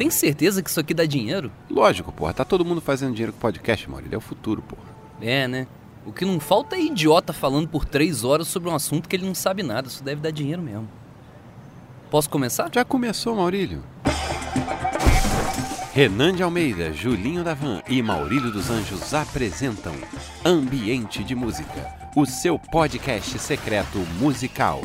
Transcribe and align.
tem 0.00 0.08
certeza 0.08 0.62
que 0.62 0.70
isso 0.70 0.80
aqui 0.80 0.94
dá 0.94 1.04
dinheiro? 1.04 1.52
Lógico, 1.68 2.10
porra. 2.10 2.32
Tá 2.32 2.42
todo 2.42 2.64
mundo 2.64 2.80
fazendo 2.80 3.12
dinheiro 3.12 3.34
com 3.34 3.38
podcast, 3.38 3.90
Maurílio. 3.90 4.14
É 4.14 4.16
o 4.16 4.20
futuro, 4.22 4.62
porra. 4.62 4.88
É, 5.20 5.46
né? 5.46 5.66
O 6.06 6.12
que 6.12 6.24
não 6.24 6.40
falta 6.40 6.74
é 6.74 6.80
idiota 6.80 7.34
falando 7.34 7.68
por 7.68 7.84
três 7.84 8.24
horas 8.24 8.48
sobre 8.48 8.70
um 8.70 8.74
assunto 8.74 9.06
que 9.06 9.14
ele 9.14 9.26
não 9.26 9.34
sabe 9.34 9.62
nada. 9.62 9.88
Isso 9.88 10.02
deve 10.02 10.22
dar 10.22 10.30
dinheiro 10.30 10.62
mesmo. 10.62 10.88
Posso 12.10 12.30
começar? 12.30 12.70
Já 12.72 12.82
começou, 12.82 13.36
Maurílio. 13.36 13.82
Renan 15.92 16.34
de 16.34 16.42
Almeida, 16.42 16.94
Julinho 16.94 17.44
Davan 17.44 17.82
e 17.86 18.00
Maurílio 18.00 18.50
dos 18.50 18.70
Anjos 18.70 19.12
apresentam 19.12 19.92
Ambiente 20.42 21.22
de 21.22 21.34
Música, 21.34 21.94
o 22.16 22.24
seu 22.24 22.58
podcast 22.58 23.38
secreto 23.38 23.98
musical. 24.18 24.80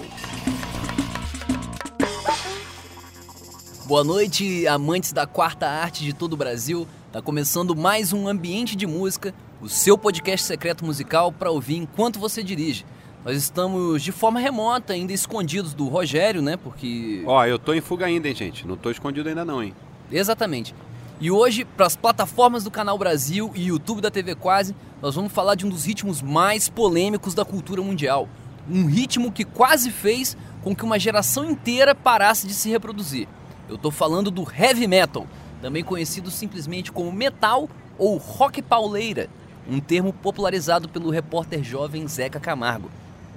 Boa 3.88 4.04
noite, 4.04 4.66
amantes 4.66 5.14
da 5.14 5.28
quarta 5.28 5.68
arte 5.68 6.04
de 6.04 6.12
todo 6.12 6.34
o 6.34 6.38
Brasil. 6.38 6.88
Tá 7.12 7.21
começando 7.21 7.76
mais 7.76 8.12
um 8.12 8.28
Ambiente 8.28 8.76
de 8.76 8.88
Música, 8.88 9.32
o 9.62 9.70
seu 9.70 9.96
podcast 9.96 10.43
secreto 10.43 10.84
musical 10.84 11.32
para 11.32 11.52
ouvir 11.52 11.76
enquanto 11.76 12.18
você 12.18 12.42
dirige. 12.42 12.84
Nós 13.24 13.38
estamos 13.38 14.02
de 14.02 14.12
forma 14.12 14.40
remota, 14.40 14.93
ainda 14.93 15.14
escondidos 15.14 15.76
do 15.76 15.88
Rogério, 15.88 16.42
né? 16.42 16.57
Porque. 16.57 17.24
Ó, 17.28 17.46
eu 17.46 17.60
tô 17.60 17.76
em 17.76 17.82
fuga 17.82 18.07
ainda, 18.07 18.28
hein, 18.28 18.34
gente? 18.34 18.66
Não 18.66 18.76
tô 18.76 18.90
escondido 18.90 19.29
ainda 19.29 19.46
não, 19.46 19.62
hein? 19.62 19.71
Exatamente. 20.12 20.74
E 21.21 21.29
hoje, 21.29 21.64
para 21.64 21.86
as 21.86 21.96
plataformas 21.96 22.64
do 22.64 22.71
Canal 22.71 22.98
Brasil 22.98 23.52
e 23.54 23.68
YouTube 23.68 24.02
da 24.02 24.10
TV 24.10 24.34
Quase, 24.34 24.76
nós 25.00 25.14
vamos 25.14 25.32
falar 25.32 25.54
de 25.54 25.64
um 25.64 25.70
dos 25.70 25.86
ritmos 25.86 26.24
mais 26.24 26.68
polêmicos 26.70 27.36
da 27.36 27.46
cultura 27.46 27.84
mundial. 27.84 28.28
Um 28.68 28.88
ritmo 28.88 29.32
que 29.32 29.46
quase 29.46 29.92
fez 29.92 30.36
com 30.64 30.76
que 30.76 30.84
uma 30.84 30.98
geração 30.98 31.48
inteira 31.48 31.93
parasse 31.93 32.48
de 32.48 32.54
se 32.56 32.67
reproduzir. 32.67 33.28
Eu 33.67 33.78
tô 33.78 33.89
falando 33.92 34.30
do 34.30 34.45
heavy 34.52 34.88
metal, 34.88 35.26
também 35.62 35.84
conhecido 35.84 36.30
simplesmente 36.30 36.92
como 36.92 37.12
metal 37.12 37.70
ou 37.98 38.17
rock 38.17 38.62
pauleira, 38.62 39.30
um 39.70 39.80
termo 39.80 40.14
popularizado 40.14 40.88
pelo 40.88 41.09
repórter 41.09 41.64
jovem 41.64 42.08
Zeca 42.08 42.40
Camargo. 42.40 42.92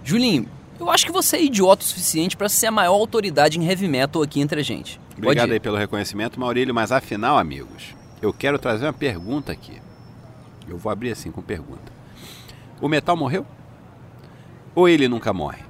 Julinho, 0.04 0.48
eu 0.78 0.90
acho 0.90 1.06
que 1.06 1.12
você 1.12 1.36
é 1.36 1.44
idiota 1.44 1.82
o 1.82 1.86
suficiente 1.86 2.36
para 2.36 2.48
ser 2.48 2.66
a 2.66 2.70
maior 2.70 2.94
autoridade 2.94 3.58
em 3.58 3.66
heavy 3.66 3.88
metal 3.88 4.22
aqui 4.22 4.40
entre 4.40 4.60
a 4.60 4.62
gente. 4.62 5.00
Obrigado 5.16 5.50
aí 5.50 5.58
pelo 5.58 5.76
reconhecimento, 5.76 6.38
Maurílio, 6.38 6.74
mas 6.74 6.92
afinal, 6.92 7.38
amigos, 7.38 7.94
eu 8.22 8.32
quero 8.32 8.58
trazer 8.58 8.86
uma 8.86 8.92
pergunta 8.92 9.50
aqui. 9.50 9.80
Eu 10.68 10.76
vou 10.76 10.92
abrir 10.92 11.10
assim 11.10 11.30
com 11.30 11.42
pergunta. 11.42 11.92
O 12.80 12.88
metal 12.88 13.16
morreu? 13.16 13.44
Ou 14.74 14.88
ele 14.88 15.08
nunca 15.08 15.32
morre? 15.32 15.67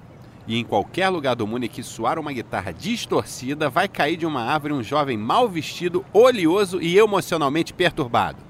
E 0.48 0.56
em 0.56 0.64
qualquer 0.64 1.10
lugar 1.10 1.36
do 1.36 1.46
mundo 1.46 1.64
em 1.64 1.68
que 1.68 1.82
soar 1.82 2.18
uma 2.18 2.32
guitarra 2.32 2.72
distorcida, 2.72 3.68
vai 3.68 3.86
cair 3.86 4.16
de 4.16 4.24
uma 4.24 4.42
árvore 4.42 4.72
um 4.72 4.82
jovem 4.82 5.18
mal 5.18 5.46
vestido, 5.46 6.02
oleoso 6.10 6.80
e 6.80 6.98
emocionalmente 6.98 7.74
perturbado. 7.74 8.42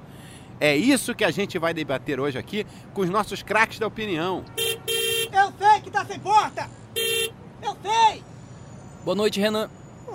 É 0.61 0.77
isso 0.77 1.13
que 1.13 1.25
a 1.25 1.31
gente 1.33 1.59
vai 1.59 1.75
debater 1.75 2.21
hoje 2.21 2.39
aqui 2.39 2.65
com 2.95 3.01
os 3.01 3.11
nossos 3.11 3.43
craques 3.43 3.81
da 3.81 3.89
opinião. 3.89 4.45
Eu 4.57 5.53
sei 5.59 5.81
que 5.83 5.91
tá 5.91 6.05
sem 6.05 6.21
porta! 6.21 6.71
Eu 7.61 7.77
sei! 7.83 8.23
Boa 9.05 9.17
noite, 9.17 9.41
Renan. 9.41 9.69
Pô, 10.07 10.13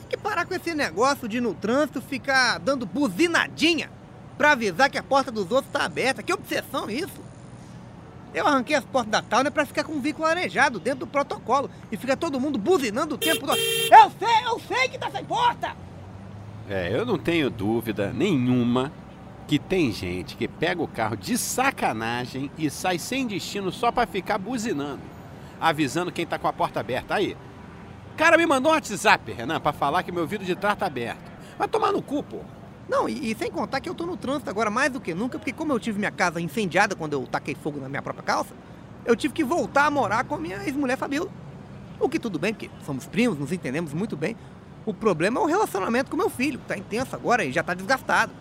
tem 0.00 0.08
que 0.10 0.16
parar 0.18 0.44
com 0.44 0.54
esse 0.54 0.74
negócio 0.74 1.26
de 1.26 1.40
no 1.40 1.54
trânsito 1.54 2.02
ficar 2.02 2.58
dando 2.58 2.84
buzinadinha 2.84 3.90
pra 4.36 4.52
avisar 4.52 4.90
que 4.90 4.98
a 4.98 5.02
porta 5.02 5.30
dos 5.30 5.50
outros 5.50 5.72
tá 5.72 5.84
aberta. 5.84 6.22
Que 6.22 6.32
obsessão 6.32 6.90
isso! 6.90 7.29
Eu 8.32 8.46
arranquei 8.46 8.76
as 8.76 8.84
portas 8.84 9.10
da 9.10 9.22
Towner 9.22 9.50
pra 9.50 9.66
ficar 9.66 9.84
com 9.84 9.92
um 9.92 10.00
veículo 10.00 10.26
arejado 10.26 10.78
dentro 10.78 11.00
do 11.00 11.06
protocolo 11.06 11.70
e 11.90 11.96
fica 11.96 12.16
todo 12.16 12.38
mundo 12.38 12.58
buzinando 12.58 13.16
o 13.16 13.18
tempo 13.18 13.46
todo. 13.46 13.58
Eu 13.58 14.12
sei, 14.18 14.46
eu 14.46 14.60
sei 14.60 14.88
que 14.88 14.98
tá 14.98 15.10
sem 15.10 15.24
porta! 15.24 15.74
É, 16.68 16.96
eu 16.96 17.04
não 17.04 17.18
tenho 17.18 17.50
dúvida 17.50 18.12
nenhuma 18.12 18.92
que 19.48 19.58
tem 19.58 19.90
gente 19.90 20.36
que 20.36 20.46
pega 20.46 20.80
o 20.80 20.86
carro 20.86 21.16
de 21.16 21.36
sacanagem 21.36 22.48
e 22.56 22.70
sai 22.70 23.00
sem 23.00 23.26
destino 23.26 23.72
só 23.72 23.90
pra 23.90 24.06
ficar 24.06 24.38
buzinando, 24.38 25.02
avisando 25.60 26.12
quem 26.12 26.24
tá 26.24 26.38
com 26.38 26.46
a 26.46 26.52
porta 26.52 26.78
aberta. 26.78 27.16
Aí, 27.16 27.36
o 28.12 28.16
cara 28.16 28.38
me 28.38 28.46
mandou 28.46 28.70
um 28.70 28.74
WhatsApp, 28.76 29.32
Renan, 29.32 29.58
pra 29.58 29.72
falar 29.72 30.04
que 30.04 30.12
meu 30.12 30.24
vidro 30.24 30.46
de 30.46 30.54
trás 30.54 30.78
tá 30.78 30.86
aberto. 30.86 31.28
Vai 31.58 31.66
tomar 31.66 31.90
no 31.90 32.00
cu, 32.00 32.22
pô. 32.22 32.38
Não, 32.90 33.08
e, 33.08 33.30
e 33.30 33.36
sem 33.36 33.52
contar 33.52 33.80
que 33.80 33.88
eu 33.88 33.94
tô 33.94 34.04
no 34.04 34.16
trânsito 34.16 34.50
agora 34.50 34.68
mais 34.68 34.90
do 34.92 35.00
que 35.00 35.14
nunca, 35.14 35.38
porque 35.38 35.52
como 35.52 35.72
eu 35.72 35.78
tive 35.78 35.96
minha 35.96 36.10
casa 36.10 36.40
incendiada 36.40 36.96
quando 36.96 37.12
eu 37.12 37.24
taquei 37.24 37.54
fogo 37.54 37.78
na 37.78 37.88
minha 37.88 38.02
própria 38.02 38.24
calça, 38.24 38.52
eu 39.04 39.14
tive 39.14 39.32
que 39.32 39.44
voltar 39.44 39.86
a 39.86 39.90
morar 39.92 40.24
com 40.24 40.34
a 40.34 40.38
minha 40.38 40.56
ex-mulher 40.64 40.96
Fabiola. 40.96 41.30
O 42.00 42.08
que 42.08 42.18
tudo 42.18 42.36
bem, 42.36 42.52
porque 42.52 42.68
somos 42.84 43.06
primos, 43.06 43.38
nos 43.38 43.52
entendemos 43.52 43.92
muito 43.92 44.16
bem. 44.16 44.36
O 44.84 44.92
problema 44.92 45.38
é 45.38 45.42
o 45.42 45.46
relacionamento 45.46 46.10
com 46.10 46.16
meu 46.16 46.28
filho, 46.28 46.58
que 46.58 46.66
tá 46.66 46.76
intenso 46.76 47.14
agora 47.14 47.44
e 47.44 47.52
já 47.52 47.62
tá 47.62 47.74
desgastado. 47.74 48.32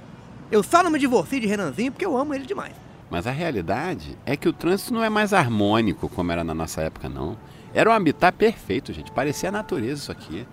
Eu 0.51 0.63
só 0.63 0.81
não 0.81 0.89
me 0.89 0.97
divorcio 0.97 1.39
de 1.39 1.45
Renanzinho 1.45 1.91
porque 1.91 2.05
eu 2.05 2.17
amo 2.17 2.33
ele 2.33 2.47
demais. 2.47 2.73
Mas 3.07 3.27
a 3.27 3.31
realidade 3.31 4.17
é 4.25 4.35
que 4.35 4.49
o 4.49 4.53
trânsito 4.53 4.93
não 4.93 5.03
é 5.03 5.09
mais 5.09 5.31
harmônico 5.31 6.09
como 6.09 6.31
era 6.31 6.43
na 6.43 6.55
nossa 6.55 6.81
época, 6.81 7.07
não. 7.07 7.37
Era 7.71 7.89
um 7.89 7.93
habitat 7.93 8.35
perfeito, 8.35 8.91
gente. 8.93 9.11
Parecia 9.11 9.49
a 9.49 9.51
natureza 9.51 10.01
isso 10.01 10.11
aqui. 10.11 10.47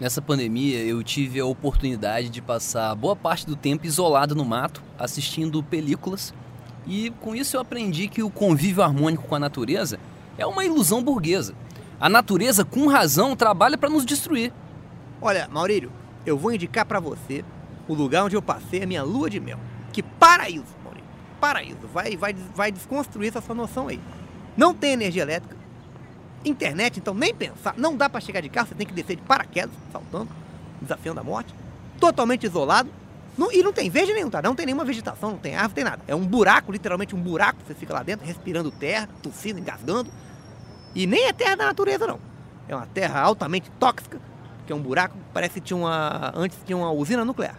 Nessa 0.00 0.20
pandemia, 0.20 0.80
eu 0.80 1.04
tive 1.04 1.38
a 1.38 1.46
oportunidade 1.46 2.28
de 2.28 2.42
passar 2.42 2.92
boa 2.96 3.14
parte 3.14 3.46
do 3.46 3.54
tempo 3.54 3.86
isolado 3.86 4.34
no 4.34 4.44
mato, 4.44 4.82
assistindo 4.98 5.62
películas. 5.62 6.34
E 6.84 7.10
com 7.20 7.32
isso 7.32 7.56
eu 7.56 7.60
aprendi 7.60 8.08
que 8.08 8.20
o 8.20 8.28
convívio 8.28 8.82
harmônico 8.82 9.28
com 9.28 9.36
a 9.36 9.38
natureza 9.38 10.00
é 10.36 10.44
uma 10.44 10.64
ilusão 10.64 11.00
burguesa. 11.00 11.54
A 12.00 12.08
natureza, 12.08 12.64
com 12.64 12.88
razão, 12.88 13.36
trabalha 13.36 13.78
para 13.78 13.88
nos 13.88 14.04
destruir. 14.04 14.52
Olha, 15.22 15.48
Maurílio, 15.48 15.92
eu 16.26 16.36
vou 16.36 16.52
indicar 16.52 16.84
pra 16.84 16.98
você 16.98 17.44
o 17.86 17.94
lugar 17.94 18.24
onde 18.24 18.34
eu 18.34 18.42
passei 18.42 18.82
a 18.82 18.86
minha 18.86 19.04
lua 19.04 19.30
de 19.30 19.38
mel. 19.38 19.60
Que 19.92 20.02
paraíso, 20.02 20.64
Maurílio. 20.82 21.08
Paraíso. 21.40 21.86
Vai, 21.92 22.16
vai, 22.16 22.34
vai 22.34 22.72
desconstruir 22.72 23.28
essa 23.28 23.40
sua 23.40 23.54
noção 23.54 23.86
aí. 23.86 24.00
Não 24.56 24.74
tem 24.74 24.92
energia 24.92 25.22
elétrica. 25.22 25.56
Internet, 26.44 26.98
então, 26.98 27.14
nem 27.14 27.34
pensar. 27.34 27.74
Não 27.76 27.96
dá 27.96 28.08
pra 28.08 28.20
chegar 28.20 28.40
de 28.40 28.48
carro, 28.48 28.68
você 28.68 28.74
tem 28.74 28.86
que 28.86 28.92
descer 28.92 29.16
de 29.16 29.22
paraquedas, 29.22 29.74
saltando, 29.90 30.28
desafiando 30.80 31.20
a 31.20 31.24
morte. 31.24 31.54
Totalmente 31.98 32.44
isolado. 32.44 32.90
Não- 33.36 33.50
e 33.50 33.62
não 33.62 33.72
tem 33.72 33.90
verde 33.90 34.12
nenhum, 34.12 34.30
tá? 34.30 34.40
Não 34.40 34.54
tem 34.54 34.66
nenhuma 34.66 34.84
vegetação, 34.84 35.32
não 35.32 35.38
tem 35.38 35.54
árvore, 35.54 35.68
não 35.68 35.74
tem 35.74 35.84
nada. 35.84 36.02
É 36.06 36.14
um 36.14 36.24
buraco, 36.24 36.70
literalmente 36.70 37.14
um 37.14 37.20
buraco. 37.20 37.58
Você 37.66 37.74
fica 37.74 37.92
lá 37.92 38.02
dentro, 38.02 38.24
respirando 38.26 38.70
terra, 38.70 39.08
tossindo, 39.22 39.58
engasgando. 39.58 40.10
E 40.94 41.06
nem 41.06 41.26
é 41.26 41.32
terra 41.32 41.56
da 41.56 41.64
natureza, 41.66 42.06
não. 42.06 42.20
É 42.68 42.76
uma 42.76 42.86
terra 42.86 43.20
altamente 43.20 43.70
tóxica, 43.80 44.20
que 44.66 44.72
é 44.72 44.76
um 44.76 44.80
buraco, 44.80 45.16
parece 45.32 45.54
que 45.54 45.60
tinha 45.62 45.76
uma. 45.76 46.32
Antes 46.34 46.58
tinha 46.64 46.76
uma 46.76 46.90
usina 46.92 47.24
nuclear. 47.24 47.56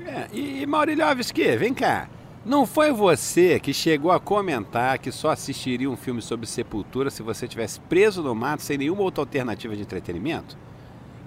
É, 0.00 0.28
e, 0.32 0.62
e 0.62 0.66
Maurílio 0.66 1.04
Alves, 1.04 1.30
vem 1.30 1.74
cá. 1.74 2.08
Não 2.46 2.64
foi 2.64 2.92
você 2.92 3.58
que 3.58 3.74
chegou 3.74 4.12
a 4.12 4.20
comentar 4.20 5.00
que 5.00 5.10
só 5.10 5.30
assistiria 5.30 5.90
um 5.90 5.96
filme 5.96 6.22
sobre 6.22 6.46
sepultura 6.46 7.10
se 7.10 7.20
você 7.20 7.48
tivesse 7.48 7.80
preso 7.80 8.22
no 8.22 8.36
mato 8.36 8.62
sem 8.62 8.78
nenhuma 8.78 9.02
outra 9.02 9.22
alternativa 9.22 9.74
de 9.74 9.82
entretenimento? 9.82 10.56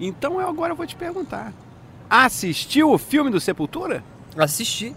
Então 0.00 0.40
eu 0.40 0.48
agora 0.48 0.74
vou 0.74 0.86
te 0.86 0.96
perguntar. 0.96 1.52
Assistiu 2.08 2.90
o 2.90 2.96
filme 2.96 3.30
do 3.30 3.38
Sepultura? 3.38 4.02
Assisti. 4.34 4.96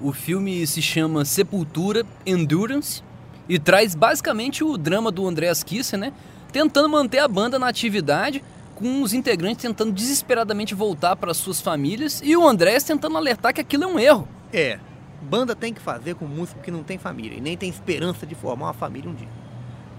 O 0.00 0.14
filme 0.14 0.66
se 0.66 0.80
chama 0.80 1.26
Sepultura 1.26 2.06
Endurance 2.24 3.02
e 3.46 3.58
traz 3.58 3.94
basicamente 3.94 4.64
o 4.64 4.78
drama 4.78 5.12
do 5.12 5.28
Andreas 5.28 5.62
Kisser, 5.62 5.98
né? 5.98 6.14
Tentando 6.50 6.88
manter 6.88 7.18
a 7.18 7.28
banda 7.28 7.58
na 7.58 7.68
atividade, 7.68 8.42
com 8.74 9.02
os 9.02 9.12
integrantes 9.12 9.60
tentando 9.60 9.92
desesperadamente 9.92 10.74
voltar 10.74 11.16
para 11.16 11.34
suas 11.34 11.60
famílias 11.60 12.22
e 12.24 12.34
o 12.34 12.48
Andreas 12.48 12.82
tentando 12.82 13.18
alertar 13.18 13.52
que 13.52 13.60
aquilo 13.60 13.84
é 13.84 13.86
um 13.86 13.98
erro. 13.98 14.26
É. 14.50 14.80
Banda 15.20 15.54
tem 15.54 15.72
que 15.72 15.80
fazer 15.80 16.14
com 16.14 16.26
músico 16.26 16.60
que 16.60 16.70
não 16.70 16.82
tem 16.82 16.98
família 16.98 17.36
e 17.36 17.40
nem 17.40 17.56
tem 17.56 17.68
esperança 17.68 18.26
de 18.26 18.34
formar 18.34 18.66
uma 18.66 18.72
família 18.72 19.10
um 19.10 19.14
dia. 19.14 19.28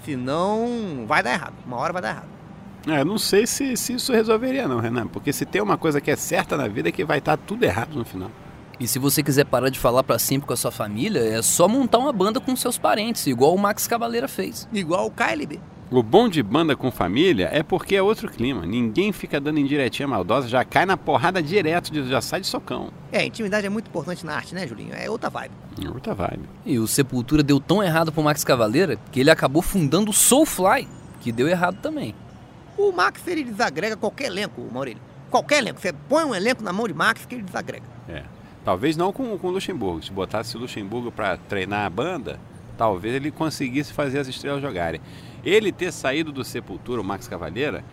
Senão, 0.03 1.05
vai 1.07 1.21
dar 1.21 1.33
errado. 1.33 1.53
Uma 1.65 1.77
hora 1.77 1.93
vai 1.93 2.01
dar 2.01 2.09
errado. 2.09 2.29
É, 2.87 3.03
não 3.03 3.17
sei 3.17 3.45
se, 3.45 3.77
se 3.77 3.93
isso 3.93 4.11
resolveria 4.11 4.67
não, 4.67 4.79
Renan. 4.79 5.07
Porque 5.07 5.31
se 5.31 5.45
tem 5.45 5.61
uma 5.61 5.77
coisa 5.77 6.01
que 6.01 6.09
é 6.09 6.15
certa 6.15 6.57
na 6.57 6.67
vida 6.67 6.89
é 6.89 6.91
que 6.91 7.05
vai 7.05 7.19
estar 7.19 7.37
tudo 7.37 7.63
errado 7.63 7.95
no 7.95 8.03
final. 8.03 8.31
E 8.79 8.87
se 8.87 8.97
você 8.97 9.21
quiser 9.21 9.45
parar 9.45 9.69
de 9.69 9.77
falar 9.77 10.03
para 10.03 10.17
sempre 10.17 10.47
com 10.47 10.53
a 10.53 10.57
sua 10.57 10.71
família, 10.71 11.19
é 11.19 11.39
só 11.43 11.67
montar 11.67 11.99
uma 11.99 12.11
banda 12.11 12.39
com 12.39 12.55
seus 12.55 12.79
parentes, 12.79 13.27
igual 13.27 13.53
o 13.53 13.59
Max 13.59 13.85
Cavaleira 13.85 14.27
fez. 14.27 14.67
Igual 14.73 15.05
o 15.05 15.11
KLB. 15.11 15.59
O 15.91 16.01
bom 16.01 16.29
de 16.29 16.41
banda 16.41 16.73
com 16.73 16.89
família 16.89 17.49
é 17.51 17.61
porque 17.61 17.97
é 17.97 18.01
outro 18.01 18.31
clima. 18.31 18.65
Ninguém 18.65 19.11
fica 19.11 19.41
dando 19.41 19.59
indiretinha 19.59 20.07
maldosa, 20.07 20.47
já 20.47 20.63
cai 20.63 20.85
na 20.85 20.95
porrada 20.95 21.43
direto, 21.43 21.91
já 22.07 22.21
sai 22.21 22.39
de 22.39 22.47
socão. 22.47 22.91
É, 23.11 23.25
intimidade 23.25 23.67
é 23.67 23.69
muito 23.69 23.89
importante 23.89 24.25
na 24.25 24.33
arte, 24.33 24.55
né, 24.55 24.65
Julinho? 24.65 24.93
É 24.93 25.09
outra 25.09 25.29
vibe. 25.29 25.51
É 25.83 25.89
outra 25.89 26.13
vibe. 26.13 26.47
E 26.65 26.79
o 26.79 26.87
Sepultura 26.87 27.43
deu 27.43 27.59
tão 27.59 27.83
errado 27.83 28.09
pro 28.09 28.23
Max 28.23 28.41
Cavaleira 28.41 28.97
que 29.11 29.19
ele 29.19 29.29
acabou 29.29 29.61
fundando 29.61 30.11
o 30.11 30.13
Soulfly, 30.13 30.87
que 31.19 31.29
deu 31.29 31.49
errado 31.49 31.77
também. 31.81 32.15
O 32.77 32.93
Max, 32.93 33.27
ele 33.27 33.43
desagrega 33.43 33.97
qualquer 33.97 34.27
elenco, 34.27 34.65
Maurílio. 34.71 35.01
Qualquer 35.29 35.57
elenco. 35.57 35.81
Você 35.81 35.91
põe 35.91 36.23
um 36.23 36.33
elenco 36.33 36.63
na 36.63 36.71
mão 36.71 36.87
de 36.87 36.93
Max 36.93 37.25
que 37.25 37.35
ele 37.35 37.43
desagrega. 37.43 37.83
É. 38.07 38.23
Talvez 38.63 38.95
não 38.95 39.11
com, 39.11 39.37
com 39.37 39.47
o 39.49 39.51
Luxemburgo. 39.51 40.01
Se 40.01 40.11
botasse 40.11 40.55
o 40.55 40.59
Luxemburgo 40.61 41.11
para 41.11 41.35
treinar 41.35 41.85
a 41.85 41.89
banda, 41.89 42.39
talvez 42.77 43.13
ele 43.13 43.29
conseguisse 43.29 43.91
fazer 43.91 44.19
as 44.19 44.29
estrelas 44.29 44.61
jogarem. 44.61 45.01
Ele 45.43 45.71
ter 45.71 45.91
saído 45.91 46.31
do 46.31 46.43
Sepultura, 46.43 47.01
o 47.01 47.03
Max 47.03 47.27
Cavalheira, 47.27 47.83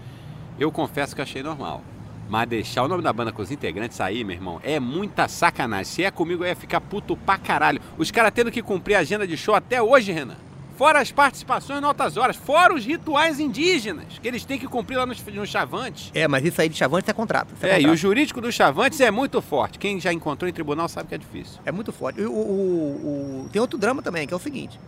eu 0.59 0.71
confesso 0.71 1.15
que 1.15 1.23
achei 1.23 1.43
normal. 1.43 1.83
Mas 2.29 2.47
deixar 2.49 2.83
o 2.83 2.89
nome 2.89 3.03
da 3.03 3.11
banda 3.13 3.33
com 3.33 3.41
os 3.41 3.51
integrantes 3.51 4.01
aí, 4.03 4.23
meu 4.23 4.37
irmão, 4.37 4.61
é 4.63 4.79
muita 4.79 5.27
sacanagem. 5.29 5.87
Se 5.87 6.05
é 6.05 6.11
comigo, 6.11 6.45
eu 6.45 6.49
ia 6.49 6.55
ficar 6.57 6.79
puto 6.81 7.17
pra 7.17 7.39
caralho. 7.39 7.81
Os 7.97 8.11
caras 8.11 8.33
tendo 8.35 8.51
que 8.51 8.61
cumprir 8.63 8.97
a 8.97 8.99
agenda 8.99 9.27
de 9.27 9.35
show 9.37 9.55
até 9.55 9.81
hoje, 9.81 10.13
Renan. 10.13 10.37
Fora 10.77 11.01
as 11.01 11.11
participações 11.11 11.81
em 11.83 11.85
altas 11.85 12.17
horas, 12.17 12.37
fora 12.37 12.73
os 12.75 12.85
rituais 12.85 13.41
indígenas, 13.41 14.19
que 14.23 14.29
eles 14.29 14.45
têm 14.45 14.59
que 14.61 14.69
cumprir 14.69 14.97
lá 14.97 15.07
nos, 15.07 15.21
nos 15.25 15.49
chavantes. 15.49 16.11
É, 16.15 16.29
mas 16.29 16.45
isso 16.45 16.61
aí 16.61 16.69
de 16.69 16.77
Chavantes 16.77 17.09
é 17.09 17.13
contrato. 17.13 17.53
É, 17.63 17.67
e 17.67 17.75
contrato. 17.77 17.93
o 17.95 17.97
jurídico 17.97 18.41
dos 18.41 18.55
chavantes 18.55 19.01
é 19.01 19.11
muito 19.11 19.41
forte. 19.43 19.77
Quem 19.79 19.99
já 19.99 20.13
encontrou 20.13 20.49
em 20.49 20.53
tribunal 20.53 20.87
sabe 20.89 21.09
que 21.09 21.15
é 21.17 21.19
difícil. 21.19 21.59
É 21.65 21.73
muito 21.73 21.91
forte. 21.93 22.21
O, 22.21 22.31
o- 22.31 23.45
o- 23.47 23.49
tem 23.51 23.61
outro 23.61 23.77
drama 23.77 24.03
também, 24.03 24.25
que 24.25 24.33
é 24.33 24.37
o 24.37 24.41
seguinte. 24.41 24.79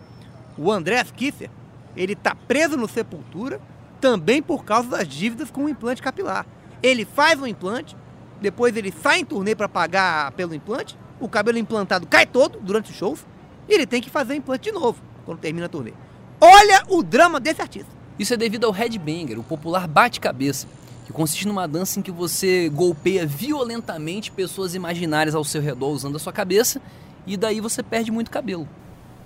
O 0.57 0.71
André 0.71 1.03
Kisser, 1.13 1.49
ele 1.95 2.15
tá 2.15 2.35
preso 2.35 2.77
no 2.77 2.87
Sepultura 2.87 3.59
também 3.99 4.41
por 4.41 4.65
causa 4.65 4.89
das 4.89 5.07
dívidas 5.07 5.51
com 5.51 5.65
o 5.65 5.69
implante 5.69 6.01
capilar. 6.01 6.45
Ele 6.81 7.05
faz 7.05 7.39
um 7.39 7.45
implante, 7.45 7.95
depois 8.41 8.75
ele 8.75 8.91
sai 8.91 9.19
em 9.19 9.25
turnê 9.25 9.53
para 9.53 9.69
pagar 9.69 10.31
pelo 10.31 10.55
implante, 10.55 10.97
o 11.19 11.29
cabelo 11.29 11.59
implantado 11.59 12.07
cai 12.07 12.25
todo 12.25 12.59
durante 12.59 12.89
os 12.89 12.97
shows, 12.97 13.25
e 13.69 13.73
ele 13.73 13.85
tem 13.85 14.01
que 14.01 14.09
fazer 14.09 14.33
o 14.33 14.35
implante 14.35 14.63
de 14.63 14.71
novo 14.71 14.99
quando 15.23 15.39
termina 15.39 15.67
a 15.67 15.69
turnê. 15.69 15.93
Olha 16.39 16.83
o 16.89 17.03
drama 17.03 17.39
desse 17.39 17.61
artista. 17.61 17.91
Isso 18.17 18.33
é 18.33 18.37
devido 18.37 18.65
ao 18.65 18.71
headbanger, 18.71 19.39
o 19.39 19.43
popular 19.43 19.87
bate-cabeça, 19.87 20.67
que 21.05 21.13
consiste 21.13 21.47
numa 21.47 21.67
dança 21.67 21.99
em 21.99 22.01
que 22.01 22.11
você 22.11 22.69
golpeia 22.69 23.25
violentamente 23.25 24.31
pessoas 24.31 24.73
imaginárias 24.73 25.35
ao 25.35 25.43
seu 25.43 25.61
redor 25.61 25.89
usando 25.89 26.15
a 26.15 26.19
sua 26.19 26.33
cabeça 26.33 26.81
e 27.25 27.37
daí 27.37 27.61
você 27.61 27.83
perde 27.83 28.11
muito 28.11 28.31
cabelo. 28.31 28.67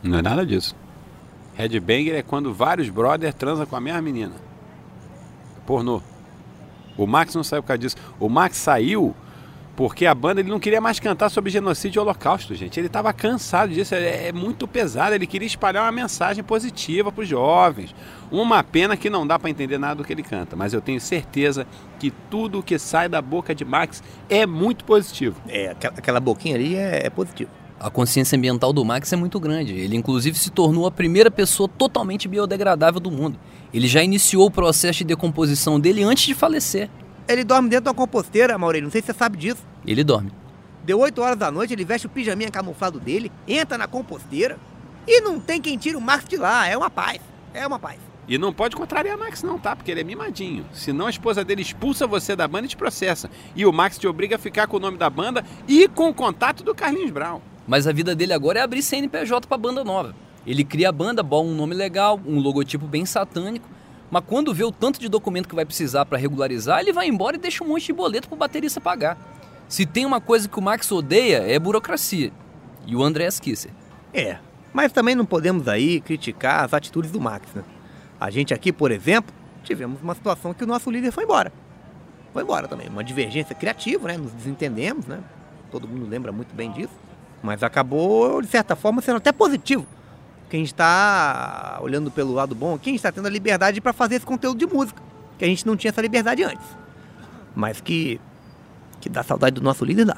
Não 0.03 0.19
é 0.19 0.21
nada 0.21 0.45
disso. 0.45 0.75
Headbanger 1.55 2.15
é 2.15 2.21
quando 2.21 2.53
vários 2.53 2.89
brothers 2.89 3.33
transam 3.33 3.65
com 3.65 3.75
a 3.75 3.81
mesma 3.81 4.01
menina. 4.01 4.33
Pornô. 5.65 6.01
O 6.97 7.05
Max 7.05 7.35
não 7.35 7.43
saiu 7.43 7.61
por 7.61 7.67
causa 7.67 7.79
disso. 7.79 7.95
O 8.19 8.29
Max 8.29 8.57
saiu 8.57 9.15
porque 9.75 10.05
a 10.05 10.15
banda 10.15 10.39
ele 10.39 10.49
não 10.49 10.59
queria 10.59 10.79
mais 10.79 10.99
cantar 10.99 11.29
sobre 11.29 11.51
genocídio 11.51 11.99
e 11.99 12.01
holocausto, 12.01 12.55
gente. 12.55 12.79
Ele 12.79 12.87
estava 12.87 13.11
cansado 13.11 13.73
disso. 13.73 13.93
É, 13.93 14.29
é 14.29 14.31
muito 14.31 14.67
pesado. 14.67 15.13
Ele 15.13 15.27
queria 15.27 15.45
espalhar 15.45 15.83
uma 15.83 15.91
mensagem 15.91 16.43
positiva 16.43 17.11
para 17.11 17.21
os 17.21 17.27
jovens. 17.27 17.93
Uma 18.31 18.63
pena 18.63 18.95
que 18.95 19.09
não 19.09 19.27
dá 19.27 19.37
para 19.37 19.49
entender 19.49 19.77
nada 19.77 19.95
do 19.95 20.03
que 20.05 20.13
ele 20.13 20.23
canta. 20.23 20.55
Mas 20.55 20.73
eu 20.73 20.81
tenho 20.81 21.01
certeza 21.01 21.67
que 21.99 22.09
tudo 22.29 22.63
que 22.63 22.79
sai 22.79 23.09
da 23.09 23.21
boca 23.21 23.53
de 23.53 23.65
Max 23.65 24.01
é 24.29 24.45
muito 24.45 24.85
positivo. 24.85 25.41
É, 25.47 25.71
aquela, 25.71 25.95
aquela 25.97 26.19
boquinha 26.21 26.55
ali 26.55 26.75
é, 26.75 27.07
é 27.07 27.09
positivo. 27.09 27.51
A 27.85 27.89
consciência 27.91 28.35
ambiental 28.35 28.73
do 28.73 28.83
Max 28.83 29.13
é 29.13 29.15
muito 29.15 29.39
grande. 29.39 29.71
Ele, 29.71 29.95
inclusive, 29.95 30.35
se 30.39 30.49
tornou 30.49 30.87
a 30.87 30.91
primeira 30.91 31.29
pessoa 31.29 31.69
totalmente 31.69 32.27
biodegradável 32.27 32.99
do 32.99 33.11
mundo. 33.11 33.37
Ele 33.71 33.87
já 33.87 34.01
iniciou 34.01 34.47
o 34.47 34.49
processo 34.49 34.97
de 34.97 35.03
decomposição 35.03 35.79
dele 35.79 36.01
antes 36.01 36.25
de 36.25 36.33
falecer. 36.33 36.89
Ele 37.27 37.43
dorme 37.43 37.69
dentro 37.69 37.83
de 37.83 37.89
uma 37.89 37.93
composteira, 37.93 38.57
Maurílio, 38.57 38.85
não 38.85 38.91
sei 38.91 39.01
se 39.01 39.05
você 39.05 39.13
sabe 39.13 39.37
disso. 39.37 39.63
Ele 39.85 40.03
dorme. 40.03 40.31
Deu 40.83 40.97
8 40.97 41.21
horas 41.21 41.37
da 41.37 41.51
noite, 41.51 41.73
ele 41.73 41.85
veste 41.85 42.07
o 42.07 42.09
pijaminha 42.09 42.49
camuflado 42.49 42.99
dele, 42.99 43.31
entra 43.47 43.77
na 43.77 43.87
composteira 43.87 44.57
e 45.07 45.21
não 45.21 45.39
tem 45.39 45.61
quem 45.61 45.77
tire 45.77 45.95
o 45.95 46.01
Max 46.01 46.27
de 46.27 46.37
lá. 46.37 46.67
É 46.67 46.75
uma 46.75 46.89
paz. 46.89 47.21
É 47.53 47.67
uma 47.67 47.77
paz. 47.77 47.99
E 48.27 48.39
não 48.39 48.51
pode 48.51 48.75
contrariar 48.75 49.15
Max 49.15 49.43
não, 49.43 49.59
tá? 49.59 49.75
Porque 49.75 49.91
ele 49.91 50.01
é 50.01 50.03
mimadinho. 50.03 50.65
Senão 50.73 51.05
a 51.05 51.11
esposa 51.11 51.45
dele 51.45 51.61
expulsa 51.61 52.07
você 52.07 52.35
da 52.35 52.47
banda 52.47 52.65
e 52.65 52.69
te 52.69 52.77
processa. 52.77 53.29
E 53.55 53.63
o 53.63 53.71
Max 53.71 53.99
te 53.99 54.07
obriga 54.07 54.37
a 54.37 54.39
ficar 54.39 54.65
com 54.65 54.77
o 54.77 54.79
nome 54.79 54.97
da 54.97 55.07
banda 55.07 55.45
e 55.67 55.87
com 55.87 56.09
o 56.09 56.13
contato 56.15 56.63
do 56.63 56.73
Carlinhos 56.73 57.11
Brown. 57.11 57.39
Mas 57.67 57.87
a 57.87 57.91
vida 57.91 58.15
dele 58.15 58.33
agora 58.33 58.59
é 58.59 58.61
abrir 58.61 58.81
CNPJ 58.81 59.47
pra 59.47 59.57
banda 59.57 59.83
nova. 59.83 60.15
Ele 60.45 60.63
cria 60.63 60.89
a 60.89 60.91
banda, 60.91 61.23
bola 61.23 61.47
um 61.47 61.55
nome 61.55 61.73
legal, 61.73 62.19
um 62.25 62.39
logotipo 62.39 62.85
bem 62.85 63.05
satânico, 63.05 63.67
mas 64.11 64.23
quando 64.25 64.53
vê 64.53 64.63
o 64.63 64.71
tanto 64.71 64.99
de 64.99 65.09
documento 65.09 65.49
que 65.49 65.55
vai 65.55 65.65
precisar 65.65 66.05
pra 66.05 66.17
regularizar, 66.17 66.79
ele 66.79 66.93
vai 66.93 67.07
embora 67.07 67.35
e 67.35 67.39
deixa 67.39 67.63
um 67.63 67.67
monte 67.67 67.87
de 67.87 67.93
boleto 67.93 68.27
pro 68.27 68.37
baterista 68.37 68.79
pagar. 68.79 69.17
Se 69.67 69.85
tem 69.85 70.05
uma 70.05 70.21
coisa 70.21 70.47
que 70.47 70.59
o 70.59 70.61
Max 70.61 70.91
odeia, 70.91 71.37
é 71.37 71.57
burocracia. 71.57 72.31
E 72.85 72.95
o 72.95 73.01
André 73.01 73.27
Kisser. 73.41 73.71
É, 74.13 74.37
mas 74.71 74.91
também 74.91 75.15
não 75.15 75.25
podemos 75.25 75.67
aí 75.67 75.99
criticar 76.01 76.63
as 76.63 76.73
atitudes 76.73 77.11
do 77.11 77.19
Max, 77.19 77.47
né? 77.55 77.63
A 78.19 78.29
gente 78.29 78.53
aqui, 78.53 78.71
por 78.71 78.91
exemplo, 78.91 79.33
tivemos 79.63 80.01
uma 80.01 80.13
situação 80.13 80.53
que 80.53 80.63
o 80.63 80.67
nosso 80.67 80.91
líder 80.91 81.11
foi 81.11 81.23
embora. 81.23 81.51
Foi 82.31 82.43
embora 82.43 82.67
também, 82.67 82.87
uma 82.87 83.03
divergência 83.03 83.55
criativa, 83.55 84.07
né? 84.07 84.17
Nos 84.17 84.31
desentendemos, 84.31 85.07
né? 85.07 85.19
Todo 85.71 85.87
mundo 85.87 86.07
lembra 86.07 86.31
muito 86.31 86.53
bem 86.53 86.71
disso. 86.71 86.93
Mas 87.45 87.61
acabou, 87.61 88.41
de 88.41 88.47
certa 88.47 88.75
forma, 88.75 89.01
sendo 89.01 89.17
até 89.17 89.31
positivo. 89.31 89.85
Porque 90.41 90.57
a 90.57 90.59
gente 90.59 90.73
está 90.73 91.79
olhando 91.81 92.09
pelo 92.09 92.33
lado 92.33 92.55
bom, 92.55 92.73
aqui 92.73 92.89
a 92.89 92.91
gente 92.91 92.99
está 92.99 93.11
tendo 93.11 93.27
a 93.27 93.29
liberdade 93.29 93.79
para 93.79 93.93
fazer 93.93 94.15
esse 94.15 94.25
conteúdo 94.25 94.57
de 94.57 94.65
música. 94.65 95.01
Que 95.37 95.45
a 95.45 95.47
gente 95.47 95.65
não 95.65 95.77
tinha 95.77 95.91
essa 95.91 96.01
liberdade 96.01 96.43
antes. 96.43 96.65
Mas 97.55 97.79
que, 97.79 98.19
que 98.99 99.07
dá 99.07 99.21
saudade 99.21 99.55
do 99.55 99.61
nosso 99.61 99.85
líder, 99.85 100.05
dá. 100.05 100.17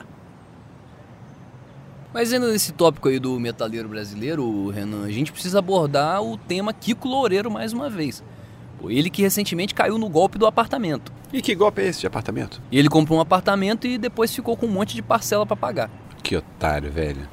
Mas 2.14 2.32
ainda 2.32 2.50
nesse 2.50 2.72
tópico 2.72 3.10
aí 3.10 3.20
do 3.20 3.38
metaleiro 3.40 3.90
brasileiro, 3.90 4.70
Renan, 4.70 5.04
a 5.04 5.12
gente 5.12 5.32
precisa 5.32 5.60
abordar 5.60 6.22
o 6.24 6.38
tema 6.38 6.74
Kiko 6.74 7.08
Loureiro 7.08 7.52
mais 7.52 7.74
uma 7.74 7.90
vez. 7.90 8.24
Ele 8.84 9.10
que 9.10 9.22
recentemente 9.22 9.76
caiu 9.76 9.98
no 9.98 10.08
golpe 10.08 10.38
do 10.38 10.46
apartamento. 10.46 11.12
E 11.34 11.42
que 11.42 11.54
golpe 11.54 11.82
é 11.82 11.88
esse 11.88 12.00
de 12.00 12.08
apartamento? 12.08 12.62
E 12.72 12.80
ele 12.80 12.90
comprou 12.90 13.18
um 13.18 13.22
apartamento 13.22 13.86
e 13.86 13.98
depois 13.98 14.34
ficou 14.34 14.56
com 14.56 14.66
um 14.66 14.72
monte 14.72 14.96
de 14.96 15.02
parcela 15.02 15.46
pra 15.46 15.56
pagar. 15.56 15.90
Que 16.28 16.36
otário, 16.36 16.92
velho. 16.92 17.26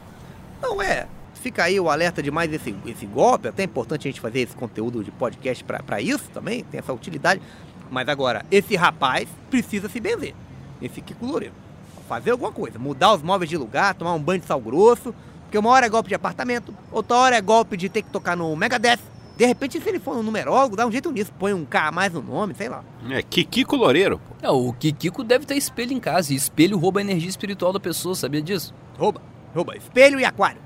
Não 0.63 0.81
é. 0.81 1.09
Fica 1.35 1.65
aí 1.65 1.81
o 1.81 1.91
alerta 1.91 2.23
de 2.23 2.31
mais 2.31 2.53
esse, 2.53 2.73
esse 2.87 3.05
golpe. 3.07 3.49
Até 3.49 3.63
é 3.63 3.65
importante 3.65 4.07
a 4.07 4.09
gente 4.09 4.21
fazer 4.21 4.39
esse 4.39 4.55
conteúdo 4.55 5.03
de 5.03 5.11
podcast 5.11 5.65
pra 5.65 6.01
isso 6.01 6.31
também, 6.33 6.63
tem 6.63 6.79
essa 6.79 6.93
utilidade. 6.93 7.43
Mas 7.91 8.09
agora, 8.09 8.47
esse 8.53 8.77
rapaz 8.77 9.29
precisa 9.51 9.89
se 9.89 9.99
benzer. 9.99 10.33
Esse 10.81 11.01
Kiko 11.01 11.27
Loureiro. 11.27 11.55
Fazer 12.09 12.31
alguma 12.31 12.53
coisa. 12.53 12.79
Mudar 12.79 13.15
os 13.15 13.21
móveis 13.21 13.51
de 13.51 13.57
lugar, 13.57 13.97
tomar 13.97 14.15
um 14.15 14.23
banho 14.23 14.41
de 14.41 14.47
sal 14.47 14.61
grosso. 14.61 15.13
Porque 15.43 15.59
uma 15.59 15.71
hora 15.71 15.87
é 15.87 15.89
golpe 15.89 16.09
de 16.09 16.15
apartamento, 16.15 16.73
outra 16.93 17.17
hora 17.17 17.37
é 17.37 17.41
golpe 17.41 17.77
de 17.77 17.89
ter 17.89 18.03
que 18.03 18.11
tocar 18.11 18.37
no 18.37 18.55
Megadeth. 18.55 19.01
De 19.37 19.45
repente, 19.47 19.81
se 19.81 19.89
ele 19.89 19.99
for 19.99 20.17
um 20.17 20.23
numerólogo, 20.23 20.77
dá 20.77 20.87
um 20.87 20.93
jeito 20.93 21.11
nisso. 21.11 21.33
Põe 21.39 21.53
um 21.53 21.65
K 21.65 21.89
a 21.89 21.93
mais 21.93 22.13
no 22.13 22.23
nome, 22.23 22.55
sei 22.55 22.69
lá. 22.69 22.85
É 23.11 23.21
Kikiko 23.23 23.75
Loureiro, 23.77 24.19
pô. 24.21 24.35
É, 24.47 24.51
o 24.51 24.73
Kikiko 24.73 25.25
deve 25.25 25.45
ter 25.45 25.57
espelho 25.57 25.93
em 25.93 25.99
casa 26.01 26.33
e 26.33 26.37
espelho 26.37 26.79
rouba 26.79 27.01
a 27.01 27.03
energia 27.03 27.29
espiritual 27.29 27.73
da 27.73 27.81
pessoa, 27.81 28.15
sabia 28.15 28.41
disso? 28.41 28.73
Rouba, 28.97 29.21
rouba. 29.55 29.77
Espelho 29.77 30.21
e 30.21 30.25
aquário. 30.25 30.61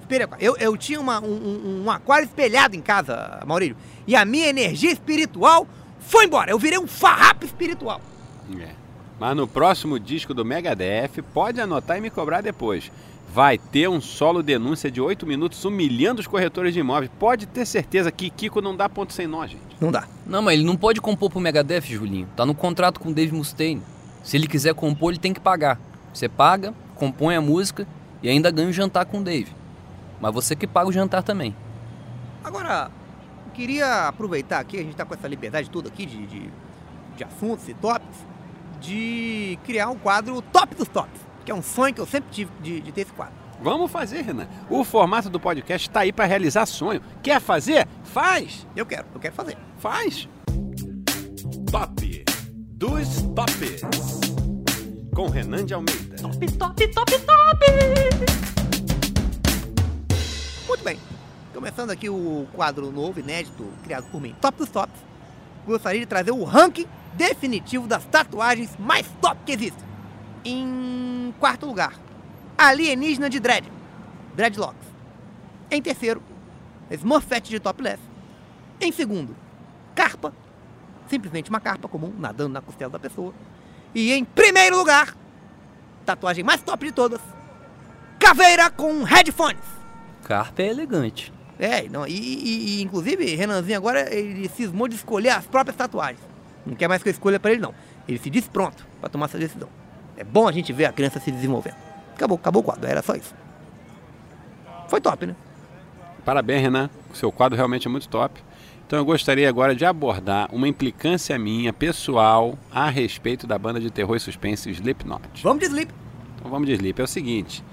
Espelho 0.00 0.22
e 0.22 0.24
aquário. 0.24 0.44
Eu, 0.44 0.56
eu 0.56 0.76
tinha 0.76 1.00
uma- 1.00 1.20
um, 1.22 1.26
um- 1.32 1.82
um 1.84 1.90
aquário 1.90 2.24
espelhado 2.26 2.74
em 2.74 2.80
casa, 2.80 3.40
Maurílio. 3.46 3.76
E 4.08 4.16
a 4.16 4.24
minha 4.24 4.48
energia 4.48 4.90
espiritual 4.90 5.66
foi 6.00 6.24
embora. 6.24 6.50
Eu 6.50 6.58
virei 6.58 6.78
um 6.78 6.86
farrapo 6.88 7.44
espiritual. 7.44 8.00
É. 8.60 8.70
Mas 9.20 9.36
no 9.36 9.46
próximo 9.46 10.00
disco 10.00 10.32
do 10.34 10.44
Megadeth, 10.44 11.22
pode 11.32 11.60
anotar 11.60 11.98
e 11.98 12.00
me 12.00 12.10
cobrar 12.10 12.40
depois. 12.40 12.90
Vai 13.32 13.58
ter 13.58 13.88
um 13.88 14.00
solo 14.00 14.42
denúncia 14.42 14.90
de 14.90 15.00
8 15.00 15.24
minutos 15.24 15.64
humilhando 15.64 16.20
os 16.20 16.26
corretores 16.26 16.74
de 16.74 16.80
imóveis. 16.80 17.12
Pode 17.16 17.46
ter 17.46 17.64
certeza 17.64 18.10
que 18.10 18.28
Kiko 18.28 18.60
não 18.60 18.74
dá 18.74 18.88
ponto 18.88 19.12
sem 19.12 19.28
nó, 19.28 19.46
gente. 19.46 19.62
Não 19.80 19.92
dá. 19.92 20.08
Não, 20.26 20.42
mas 20.42 20.54
ele 20.54 20.64
não 20.64 20.76
pode 20.76 21.00
compor 21.00 21.30
pro 21.30 21.38
Megadeth, 21.38 21.82
Julinho. 21.82 22.26
Tá 22.34 22.44
no 22.44 22.56
contrato 22.56 22.98
com 22.98 23.10
o 23.10 23.14
Dave 23.14 23.32
Mustaine. 23.32 23.82
Se 24.24 24.36
ele 24.36 24.48
quiser 24.48 24.74
compor, 24.74 25.12
ele 25.12 25.20
tem 25.20 25.32
que 25.32 25.38
pagar. 25.38 25.78
Você 26.12 26.28
paga, 26.28 26.74
compõe 26.96 27.36
a 27.36 27.40
música 27.40 27.86
e 28.20 28.28
ainda 28.28 28.50
ganha 28.50 28.68
o 28.68 28.72
jantar 28.72 29.06
com 29.06 29.18
o 29.18 29.22
Dave. 29.22 29.52
Mas 30.20 30.34
você 30.34 30.56
que 30.56 30.66
paga 30.66 30.88
o 30.88 30.92
jantar 30.92 31.22
também. 31.22 31.54
Agora, 32.42 32.90
eu 33.46 33.52
queria 33.52 34.08
aproveitar 34.08 34.58
aqui, 34.58 34.76
a 34.76 34.82
gente 34.82 34.96
tá 34.96 35.04
com 35.04 35.14
essa 35.14 35.28
liberdade 35.28 35.70
toda 35.70 35.88
aqui 35.88 36.04
de, 36.04 36.26
de, 36.26 36.50
de 37.16 37.24
assuntos 37.24 37.68
e 37.68 37.74
tópicos, 37.74 38.16
de 38.80 39.56
criar 39.64 39.88
um 39.88 39.96
quadro 39.96 40.42
Top 40.42 40.74
dos 40.74 40.88
Tops, 40.88 41.29
que 41.44 41.50
é 41.50 41.54
um 41.54 41.62
sonho 41.62 41.94
que 41.94 42.00
eu 42.00 42.06
sempre 42.06 42.30
tive 42.30 42.50
de, 42.60 42.80
de 42.80 42.92
ter 42.92 43.02
esse 43.02 43.12
quadro. 43.12 43.34
Vamos 43.62 43.90
fazer, 43.90 44.22
Renan. 44.22 44.48
O 44.70 44.82
formato 44.84 45.28
do 45.28 45.38
podcast 45.38 45.88
está 45.88 46.00
aí 46.00 46.12
para 46.12 46.24
realizar 46.24 46.64
sonho. 46.64 47.02
Quer 47.22 47.40
fazer? 47.40 47.86
Faz! 48.04 48.66
Eu 48.74 48.86
quero, 48.86 49.06
eu 49.14 49.20
quero 49.20 49.34
fazer. 49.34 49.56
Faz! 49.78 50.28
Top 51.70 52.24
dos 52.72 53.22
Tops. 53.34 53.82
Com 55.14 55.28
Renan 55.28 55.66
de 55.66 55.74
Almeida. 55.74 56.16
Top, 56.16 56.52
top, 56.52 56.88
top, 56.88 57.12
top! 57.18 57.66
Muito 60.66 60.84
bem. 60.84 60.98
Começando 61.52 61.90
aqui 61.90 62.08
o 62.08 62.46
quadro 62.54 62.90
novo, 62.90 63.20
inédito, 63.20 63.66
criado 63.84 64.06
por 64.10 64.20
mim, 64.20 64.34
Top 64.40 64.56
dos 64.56 64.70
Tops. 64.70 64.98
Gostaria 65.66 66.00
de 66.00 66.06
trazer 66.06 66.30
o 66.30 66.44
ranking 66.44 66.86
definitivo 67.12 67.86
das 67.86 68.04
tatuagens 68.06 68.70
mais 68.78 69.06
top 69.20 69.36
que 69.44 69.52
existem. 69.52 69.89
Em 70.44 71.34
quarto 71.38 71.66
lugar, 71.66 71.92
Alienígena 72.56 73.28
de 73.28 73.38
Dread, 73.40 73.70
Dreadlocks. 74.34 74.86
Em 75.70 75.80
terceiro, 75.82 76.22
Smurfette 76.90 77.50
de 77.50 77.60
Topless. 77.60 78.00
Em 78.80 78.90
segundo, 78.90 79.36
Carpa, 79.94 80.32
simplesmente 81.08 81.50
uma 81.50 81.60
carpa 81.60 81.88
comum, 81.88 82.12
nadando 82.18 82.54
na 82.54 82.60
costela 82.60 82.90
da 82.90 82.98
pessoa. 82.98 83.34
E 83.94 84.12
em 84.12 84.24
primeiro 84.24 84.78
lugar, 84.78 85.14
tatuagem 86.06 86.42
mais 86.42 86.62
top 86.62 86.86
de 86.86 86.92
todas, 86.92 87.20
Caveira 88.18 88.70
com 88.70 89.02
headphones. 89.02 89.64
Carpa 90.24 90.62
é 90.62 90.68
elegante. 90.68 91.32
É, 91.58 91.88
não, 91.88 92.06
e, 92.06 92.12
e- 92.12 92.78
e, 92.78 92.82
inclusive, 92.82 93.34
Renanzinho 93.34 93.76
agora 93.76 94.12
ele 94.14 94.48
cismou 94.48 94.88
de 94.88 94.94
escolher 94.94 95.30
as 95.30 95.46
próprias 95.46 95.76
tatuagens. 95.76 96.20
Não 96.64 96.74
quer 96.74 96.88
mais 96.88 97.02
que 97.02 97.08
eu 97.08 97.12
escolha 97.12 97.38
pra 97.40 97.50
ele, 97.50 97.60
não. 97.60 97.74
Ele 98.08 98.18
se 98.18 98.30
diz 98.30 98.46
pronto 98.48 98.86
para 99.00 99.08
tomar 99.10 99.26
essa 99.26 99.38
decisão. 99.38 99.68
É 100.20 100.24
bom 100.24 100.46
a 100.46 100.52
gente 100.52 100.70
ver 100.70 100.84
a 100.84 100.92
criança 100.92 101.18
se 101.18 101.30
desenvolvendo. 101.30 101.76
Acabou, 102.14 102.36
acabou 102.36 102.60
o 102.60 102.62
quadro, 102.62 102.86
era 102.86 103.00
só 103.00 103.14
isso. 103.14 103.34
Foi 104.86 105.00
top, 105.00 105.24
né? 105.24 105.34
Parabéns, 106.26 106.60
Renan. 106.60 106.90
O 107.10 107.16
seu 107.16 107.32
quadro 107.32 107.56
realmente 107.56 107.86
é 107.86 107.90
muito 107.90 108.06
top. 108.06 108.38
Então 108.86 108.98
eu 108.98 109.04
gostaria 109.04 109.48
agora 109.48 109.74
de 109.74 109.86
abordar 109.86 110.50
uma 110.52 110.68
implicância 110.68 111.38
minha, 111.38 111.72
pessoal, 111.72 112.58
a 112.70 112.90
respeito 112.90 113.46
da 113.46 113.58
banda 113.58 113.80
de 113.80 113.90
terror 113.90 114.14
e 114.14 114.20
suspense 114.20 114.68
Slipknot. 114.68 115.42
Vamos 115.42 115.60
de 115.60 115.66
sleep. 115.66 115.90
Então 116.36 116.50
vamos 116.50 116.68
de 116.68 116.74
Sleep. 116.74 117.00
É 117.00 117.04
o 117.04 117.06
seguinte. 117.06 117.64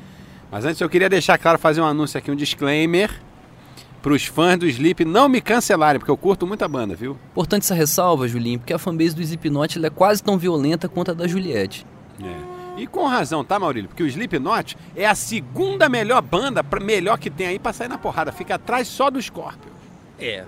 Mas 0.49 0.63
antes 0.63 0.79
eu 0.79 0.87
queria 0.87 1.09
deixar 1.09 1.37
claro, 1.37 1.59
fazer 1.59 1.81
um 1.81 1.85
anúncio 1.85 2.17
aqui, 2.17 2.31
um 2.31 2.35
disclaimer 2.35 3.11
para 4.01 4.13
os 4.13 4.25
fãs 4.25 4.57
do 4.57 4.65
Sleep 4.65 5.03
não 5.03 5.27
me 5.27 5.41
cancelarem, 5.41 5.99
porque 5.99 6.11
eu 6.11 6.15
curto 6.15 6.47
muito 6.47 6.63
a 6.63 6.67
banda, 6.67 6.95
viu? 6.95 7.17
Importante 7.31 7.63
essa 7.63 7.75
ressalva, 7.75 8.25
Julinho, 8.25 8.59
porque 8.59 8.71
a 8.71 8.79
fanbase 8.79 9.13
do 9.13 9.21
Slipknot 9.21 9.77
ela 9.77 9.87
é 9.87 9.89
quase 9.89 10.23
tão 10.23 10.37
violenta 10.37 10.87
quanto 10.87 11.11
a 11.11 11.13
da 11.13 11.27
Juliette. 11.27 11.85
É. 12.23 12.57
E 12.81 12.85
com 12.87 13.05
razão, 13.07 13.43
tá, 13.43 13.57
Maurílio? 13.59 13.89
Porque 13.89 14.03
o 14.03 14.07
Slipknot 14.07 14.77
é 14.95 15.05
a 15.07 15.15
segunda 15.15 15.89
melhor 15.89 16.21
banda, 16.21 16.63
pra- 16.63 16.79
melhor 16.79 17.17
que 17.17 17.29
tem 17.29 17.47
aí 17.47 17.59
pra 17.59 17.73
sair 17.73 17.87
na 17.87 17.97
porrada. 17.97 18.31
Fica 18.31 18.55
atrás 18.55 18.87
só 18.87 19.09
do 19.09 19.19
Scorpion. 19.21 19.71
É, 20.19 20.45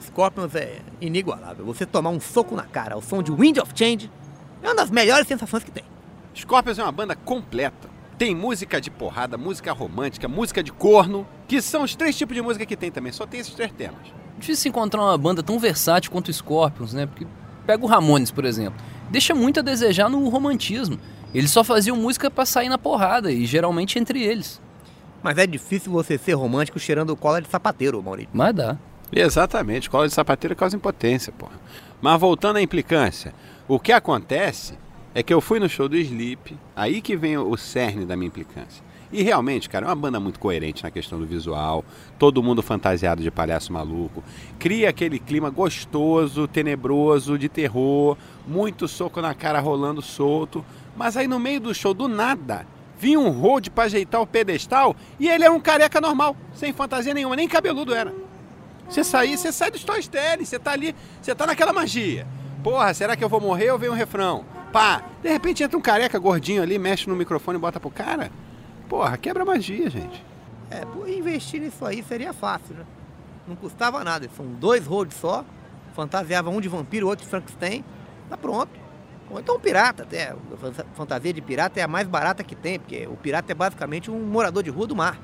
Scorpions 0.00 0.54
é 0.54 0.78
inigualável. 1.00 1.64
Você 1.66 1.84
tomar 1.84 2.10
um 2.10 2.20
soco 2.20 2.54
na 2.54 2.62
cara 2.64 2.94
ao 2.94 3.02
som 3.02 3.22
de 3.22 3.32
Wind 3.32 3.58
of 3.58 3.72
Change 3.74 4.10
é 4.62 4.66
uma 4.68 4.74
das 4.76 4.90
melhores 4.90 5.26
sensações 5.26 5.64
que 5.64 5.70
tem. 5.70 5.84
Scorpions 6.36 6.78
é 6.78 6.82
uma 6.82 6.92
banda 6.92 7.14
completa. 7.16 7.90
Tem 8.16 8.34
música 8.34 8.80
de 8.80 8.90
porrada, 8.90 9.36
música 9.36 9.72
romântica, 9.72 10.28
música 10.28 10.62
de 10.62 10.70
corno, 10.72 11.26
que 11.48 11.60
são 11.60 11.82
os 11.82 11.96
três 11.96 12.16
tipos 12.16 12.36
de 12.36 12.42
música 12.42 12.64
que 12.64 12.76
tem 12.76 12.90
também. 12.92 13.12
Só 13.12 13.26
tem 13.26 13.40
esses 13.40 13.54
três 13.54 13.72
temas. 13.72 13.98
Difícil 14.38 14.68
encontrar 14.70 15.02
uma 15.02 15.18
banda 15.18 15.42
tão 15.42 15.58
versátil 15.58 16.10
quanto 16.12 16.28
o 16.28 16.32
Scorpions, 16.32 16.92
né? 16.94 17.06
Porque 17.06 17.26
pega 17.66 17.84
o 17.84 17.88
Ramones, 17.88 18.30
por 18.30 18.44
exemplo. 18.44 18.80
Deixa 19.10 19.34
muito 19.34 19.58
a 19.60 19.62
desejar 19.62 20.08
no 20.08 20.28
romantismo. 20.28 20.98
Eles 21.34 21.50
só 21.50 21.64
faziam 21.64 21.96
música 21.96 22.30
pra 22.30 22.44
sair 22.44 22.68
na 22.68 22.78
porrada 22.78 23.32
e 23.32 23.46
geralmente 23.46 23.98
entre 23.98 24.22
eles. 24.22 24.60
Mas 25.22 25.38
é 25.38 25.46
difícil 25.46 25.92
você 25.92 26.18
ser 26.18 26.34
romântico 26.34 26.78
cheirando 26.78 27.16
cola 27.16 27.40
de 27.40 27.48
sapateiro, 27.48 28.02
Maurício. 28.02 28.30
Mas 28.32 28.54
dá. 28.54 28.76
Exatamente, 29.12 29.88
cola 29.88 30.08
de 30.08 30.14
sapateiro 30.14 30.56
causa 30.56 30.76
impotência, 30.76 31.32
porra. 31.32 31.60
Mas 32.00 32.20
voltando 32.20 32.56
à 32.56 32.62
implicância, 32.62 33.34
o 33.68 33.78
que 33.78 33.92
acontece 33.92 34.74
é 35.14 35.22
que 35.22 35.32
eu 35.32 35.40
fui 35.40 35.60
no 35.60 35.68
show 35.68 35.88
do 35.88 35.96
Sleep, 35.96 36.56
aí 36.74 37.00
que 37.00 37.16
vem 37.16 37.36
o 37.36 37.56
cerne 37.56 38.04
da 38.04 38.16
minha 38.16 38.28
implicância. 38.28 38.82
E 39.12 39.22
realmente, 39.22 39.68
cara, 39.68 39.84
é 39.84 39.88
uma 39.90 39.94
banda 39.94 40.18
muito 40.18 40.40
coerente 40.40 40.82
na 40.82 40.90
questão 40.90 41.18
do 41.18 41.26
visual, 41.26 41.84
todo 42.18 42.42
mundo 42.42 42.62
fantasiado 42.62 43.22
de 43.22 43.30
palhaço 43.30 43.70
maluco, 43.70 44.24
cria 44.58 44.88
aquele 44.88 45.18
clima 45.18 45.50
gostoso, 45.50 46.48
tenebroso, 46.48 47.38
de 47.38 47.46
terror, 47.50 48.16
muito 48.48 48.88
soco 48.88 49.20
na 49.20 49.34
cara 49.34 49.60
rolando 49.60 50.00
solto, 50.00 50.64
mas 50.96 51.16
aí 51.16 51.26
no 51.26 51.38
meio 51.38 51.60
do 51.60 51.74
show, 51.74 51.94
do 51.94 52.08
nada, 52.08 52.66
vinha 52.98 53.18
um 53.18 53.30
road 53.30 53.70
pra 53.70 53.84
ajeitar 53.84 54.20
o 54.20 54.26
pedestal 54.26 54.94
e 55.18 55.28
ele 55.28 55.44
era 55.44 55.52
um 55.52 55.60
careca 55.60 56.00
normal, 56.00 56.36
sem 56.54 56.72
fantasia 56.72 57.14
nenhuma, 57.14 57.36
nem 57.36 57.48
cabeludo 57.48 57.94
era. 57.94 58.14
Você 58.88 59.02
sair, 59.02 59.36
você 59.36 59.50
sai 59.50 59.70
do 59.70 59.76
storytelling, 59.76 60.44
você 60.44 60.58
tá 60.58 60.72
ali, 60.72 60.94
você 61.20 61.34
tá 61.34 61.46
naquela 61.46 61.72
magia. 61.72 62.26
Porra, 62.62 62.92
será 62.92 63.16
que 63.16 63.24
eu 63.24 63.28
vou 63.28 63.40
morrer 63.40 63.70
ou 63.70 63.78
vem 63.78 63.88
um 63.88 63.94
refrão? 63.94 64.44
Pá, 64.72 65.02
de 65.22 65.28
repente 65.28 65.62
entra 65.62 65.76
um 65.76 65.82
careca 65.82 66.18
gordinho 66.18 66.62
ali, 66.62 66.78
mexe 66.78 67.08
no 67.08 67.16
microfone 67.16 67.58
e 67.58 67.60
bota 67.60 67.80
pro 67.80 67.90
cara. 67.90 68.30
Porra, 68.88 69.16
quebra 69.16 69.44
magia, 69.44 69.88
gente. 69.88 70.24
É, 70.70 70.86
investir 71.10 71.60
nisso 71.60 71.84
aí 71.84 72.02
seria 72.02 72.32
fácil, 72.32 72.74
né? 72.74 72.84
Não 73.46 73.56
custava 73.56 74.02
nada. 74.04 74.28
São 74.36 74.46
dois 74.46 74.86
roads 74.86 75.16
só. 75.16 75.44
Fantasiava 75.94 76.48
um 76.50 76.60
de 76.60 76.68
vampiro, 76.68 77.06
outro 77.08 77.24
de 77.24 77.30
Frankenstein. 77.30 77.84
Tá 78.28 78.36
pronto. 78.36 78.81
Ou 79.32 79.40
então 79.40 79.56
um 79.56 79.60
pirata 79.60 80.02
até. 80.02 80.34
Fantasia 80.94 81.32
de 81.32 81.40
pirata 81.40 81.80
é 81.80 81.82
a 81.82 81.88
mais 81.88 82.06
barata 82.06 82.44
que 82.44 82.54
tem, 82.54 82.78
porque 82.78 83.06
o 83.06 83.16
pirata 83.16 83.50
é 83.50 83.54
basicamente 83.54 84.10
um 84.10 84.20
morador 84.20 84.62
de 84.62 84.70
rua 84.70 84.86
do 84.86 84.94
mar. 84.94 85.18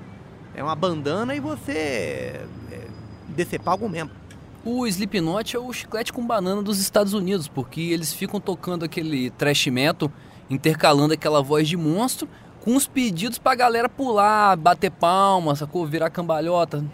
É 0.55 0.63
uma 0.63 0.75
bandana 0.75 1.35
e 1.37 1.41
você 1.41 2.41
é, 2.73 2.87
decepar 3.29 3.73
algum 3.73 3.89
membro. 3.89 4.17
O 4.65 4.87
Slipknot 4.87 5.55
é 5.55 5.59
o 5.59 5.73
chiclete 5.73 6.13
com 6.13 6.27
banana 6.27 6.63
dos 6.63 6.81
Estados 6.81 7.13
Unidos, 7.13 7.47
porque 7.47 7.81
eles 7.81 8.13
ficam 8.13 8.41
tocando 8.41 8.85
aquele 8.85 9.31
trash 9.31 9.67
metal, 9.69 10.11
intercalando 10.51 11.15
aquela 11.15 11.43
voz 11.43 11.69
de 11.69 11.77
monstro 11.77 12.29
com 12.61 12.75
os 12.75 12.87
pedidos 12.87 13.39
pra 13.39 13.55
galera 13.55 13.89
pular, 13.89 14.57
bater 14.57 14.91
palma, 14.91 15.55
sacou? 15.55 15.87
Virar 15.87 16.11
cambalhota. 16.11 16.85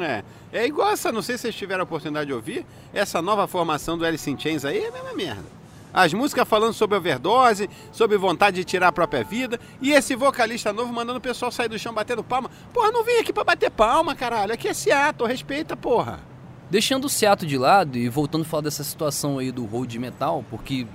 É, 0.00 0.24
é 0.52 0.66
igual 0.66 0.90
essa, 0.90 1.12
não 1.12 1.22
sei 1.22 1.36
se 1.36 1.42
vocês 1.42 1.54
tiveram 1.54 1.82
a 1.82 1.84
oportunidade 1.84 2.26
de 2.26 2.32
ouvir, 2.32 2.66
essa 2.92 3.22
nova 3.22 3.46
formação 3.46 3.96
do 3.96 4.04
Alice 4.04 4.28
in 4.28 4.38
Chains 4.38 4.64
aí 4.64 4.78
é 4.78 4.88
a 4.88 4.92
mesma 4.92 5.14
merda. 5.14 5.44
As 5.92 6.12
músicas 6.12 6.46
falando 6.46 6.72
sobre 6.72 6.96
overdose, 6.96 7.70
sobre 7.90 8.18
vontade 8.18 8.56
de 8.56 8.64
tirar 8.64 8.88
a 8.88 8.92
própria 8.92 9.24
vida, 9.24 9.58
e 9.80 9.92
esse 9.92 10.14
vocalista 10.14 10.72
novo 10.72 10.92
mandando 10.92 11.18
o 11.18 11.22
pessoal 11.22 11.50
sair 11.50 11.68
do 11.68 11.78
chão 11.78 11.94
batendo 11.94 12.22
palma. 12.22 12.50
Porra, 12.72 12.90
não 12.92 13.04
vim 13.04 13.18
aqui 13.18 13.32
pra 13.32 13.44
bater 13.44 13.70
palma, 13.70 14.14
caralho. 14.14 14.52
Aqui 14.52 14.68
é 14.68 14.74
Seattle, 14.74 15.28
respeita, 15.28 15.76
porra. 15.76 16.20
Deixando 16.70 17.04
o 17.04 17.08
Seattle 17.08 17.48
de 17.48 17.56
lado 17.56 17.96
e 17.96 18.08
voltando 18.08 18.42
a 18.42 18.44
falar 18.44 18.62
dessa 18.62 18.84
situação 18.84 19.38
aí 19.38 19.52
do 19.52 19.64
road 19.64 19.98
metal, 19.98 20.44
porque 20.50 20.86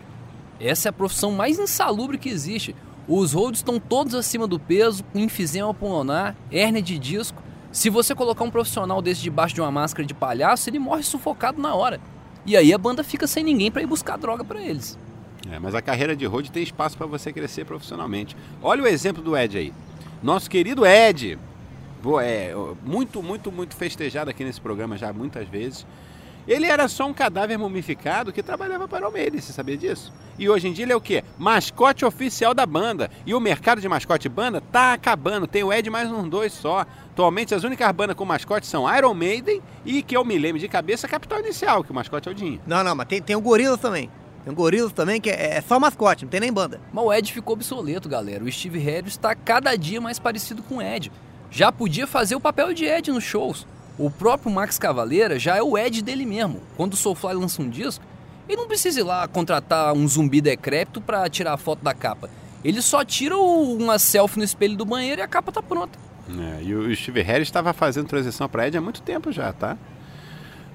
essa 0.60 0.88
é 0.88 0.91
a 0.91 0.93
profissão 0.93 1.31
mais 1.31 1.57
insalubre 1.57 2.17
que 2.17 2.29
existe. 2.29 2.75
Os 3.07 3.33
roads 3.33 3.60
estão 3.60 3.79
todos 3.79 4.13
acima 4.13 4.45
do 4.45 4.60
peso, 4.60 5.03
com 5.05 5.19
enfisema 5.19 5.74
pulmonar, 5.74 6.36
hérnia 6.51 6.81
de 6.81 7.00
disco. 7.00 7.41
Se 7.71 7.89
você 7.89 8.13
colocar 8.13 8.43
um 8.43 8.51
profissional 8.51 9.01
desse 9.01 9.21
debaixo 9.21 9.55
de 9.55 9.62
uma 9.62 9.71
máscara 9.71 10.05
de 10.05 10.13
palhaço, 10.13 10.69
ele 10.69 10.77
morre 10.77 11.03
sufocado 11.03 11.62
na 11.62 11.74
hora. 11.74 12.00
E 12.45 12.57
aí 12.57 12.74
a 12.74 12.77
banda 12.77 13.03
fica 13.03 13.27
sem 13.27 13.43
ninguém 13.43 13.71
pra 13.71 13.81
ir 13.81 13.88
buscar 13.88 14.17
droga 14.17 14.43
pra 14.43 14.62
eles. 14.62 14.98
É, 15.51 15.60
mas 15.60 15.75
a 15.75 15.81
carreira 15.81 16.15
de 16.15 16.25
road 16.25 16.51
tem 16.51 16.63
espaço 16.63 16.98
pra 16.98 17.07
você 17.07 17.33
crescer 17.33 17.65
profissionalmente. 17.65 18.36
Olha 18.62 18.83
o 18.83 18.88
exemplo 18.88 19.24
do 19.24 19.36
Ed 19.36 19.57
aí. 19.57 19.74
Nosso 20.21 20.50
querido 20.50 20.86
Ed. 20.86 21.38
É 22.24 22.53
muito, 22.83 23.21
muito, 23.21 23.51
muito 23.51 23.75
festejado 23.75 24.29
aqui 24.29 24.43
nesse 24.43 24.60
programa 24.60 24.98
já 24.98 25.13
muitas 25.13 25.48
vezes. 25.48 25.86
Ele 26.48 26.65
era 26.65 26.88
só 26.88 27.07
um 27.07 27.13
cadáver 27.13 27.57
mumificado 27.57 28.31
que 28.31 28.41
trabalhava 28.41 28.88
para 28.88 29.07
o 29.07 29.12
Maiden, 29.12 29.39
você 29.39 29.53
sabia 29.53 29.77
disso? 29.77 30.12
E 30.39 30.50
hoje 30.50 30.67
em 30.67 30.74
dia 30.74 30.86
ele 30.86 30.93
é 30.93 30.95
o 30.95 31.01
quê? 31.01 31.24
Mascote 31.38 32.03
oficial 32.03 32.53
da 32.53 32.65
banda. 32.65 33.12
E 33.25 33.33
o 33.36 33.39
mercado 33.39 33.79
de 33.79 33.88
mascote 33.88 34.27
banda 34.27 34.60
tá 34.60 34.93
acabando. 34.93 35.45
Tem 35.45 35.63
o 35.63 35.71
Ed 35.71 35.89
mais 35.89 36.12
uns 36.12 36.27
dois 36.29 36.51
só. 36.51 36.86
Atualmente 37.12 37.53
as 37.53 37.63
únicas 37.63 37.91
bandas 37.91 38.15
com 38.15 38.25
mascote 38.25 38.65
são 38.65 38.91
Iron 38.95 39.13
Maiden 39.13 39.62
e 39.86 40.01
que 40.01 40.17
eu 40.17 40.25
me 40.25 40.38
lembro 40.39 40.60
de 40.60 40.67
cabeça 40.67 41.07
Capital 41.07 41.39
Inicial, 41.41 41.83
que 41.83 41.91
o 41.91 41.93
mascote 41.93 42.27
é 42.27 42.31
o 42.31 42.36
Dinho. 42.36 42.60
Não, 42.65 42.83
não, 42.83 42.95
mas 42.95 43.07
tem, 43.07 43.21
tem 43.21 43.36
o 43.36 43.41
Gorilas 43.41 43.79
também. 43.79 44.10
Tem 44.43 44.51
o 44.51 44.55
Gorilas 44.55 44.91
também 44.91 45.21
que 45.21 45.29
é, 45.29 45.57
é 45.57 45.62
só 45.62 45.79
mascote, 45.79 46.25
não 46.25 46.31
tem 46.31 46.39
nem 46.39 46.51
banda. 46.51 46.81
Mas 46.91 47.05
o 47.05 47.13
Ed 47.13 47.31
ficou 47.31 47.53
obsoleto, 47.53 48.10
galera. 48.10 48.43
O 48.43 48.51
Steve 48.51 48.79
Harris 48.79 49.13
está 49.13 49.36
cada 49.36 49.75
dia 49.75 50.01
mais 50.01 50.17
parecido 50.17 50.63
com 50.63 50.77
o 50.77 50.81
Ed. 50.81 51.12
Já 51.51 51.71
podia 51.71 52.07
fazer 52.07 52.36
o 52.36 52.39
papel 52.39 52.74
de 52.74 52.86
Ed 52.86 53.12
nos 53.12 53.24
shows. 53.24 53.67
O 54.03 54.10
próprio 54.10 54.51
Max 54.51 54.79
Cavaleira 54.79 55.38
já 55.38 55.55
é 55.58 55.62
o 55.62 55.77
Ed 55.77 56.01
dele 56.01 56.25
mesmo. 56.25 56.60
Quando 56.75 56.93
o 56.93 56.98
Soulfly 56.98 57.34
lança 57.36 57.62
um 57.62 57.70
disco, 57.70 58.03
ele 58.50 58.58
não 58.60 58.67
precisa 58.67 59.00
ir 59.00 59.03
lá 59.03 59.27
contratar 59.27 59.93
um 59.93 60.08
zumbi 60.08 60.41
decrépito 60.41 61.00
pra 61.00 61.29
tirar 61.29 61.53
a 61.53 61.58
foto 61.58 61.84
da 61.84 61.93
capa. 61.93 62.29
Ele 62.63 62.81
só 62.81 63.03
tira 63.05 63.38
o- 63.38 63.75
uma 63.77 64.00
selfie 64.00 64.39
no 64.39 64.43
espelho 64.43 64.75
do 64.75 64.86
banheiro 64.86 65.22
e 65.22 65.24
a 65.24 65.27
capa 65.27 65.51
tá 65.51 65.62
pronta. 65.62 65.98
É, 66.29 66.63
e 66.63 66.74
o 66.74 66.96
Steve 66.96 67.22
Harris 67.22 67.48
estava 67.48 67.74
fazendo 67.74 68.08
transição 68.08 68.48
para 68.50 68.67
Ed 68.67 68.77
há 68.77 68.81
muito 68.81 69.01
tempo 69.01 69.31
já, 69.31 69.51
tá? 69.53 69.77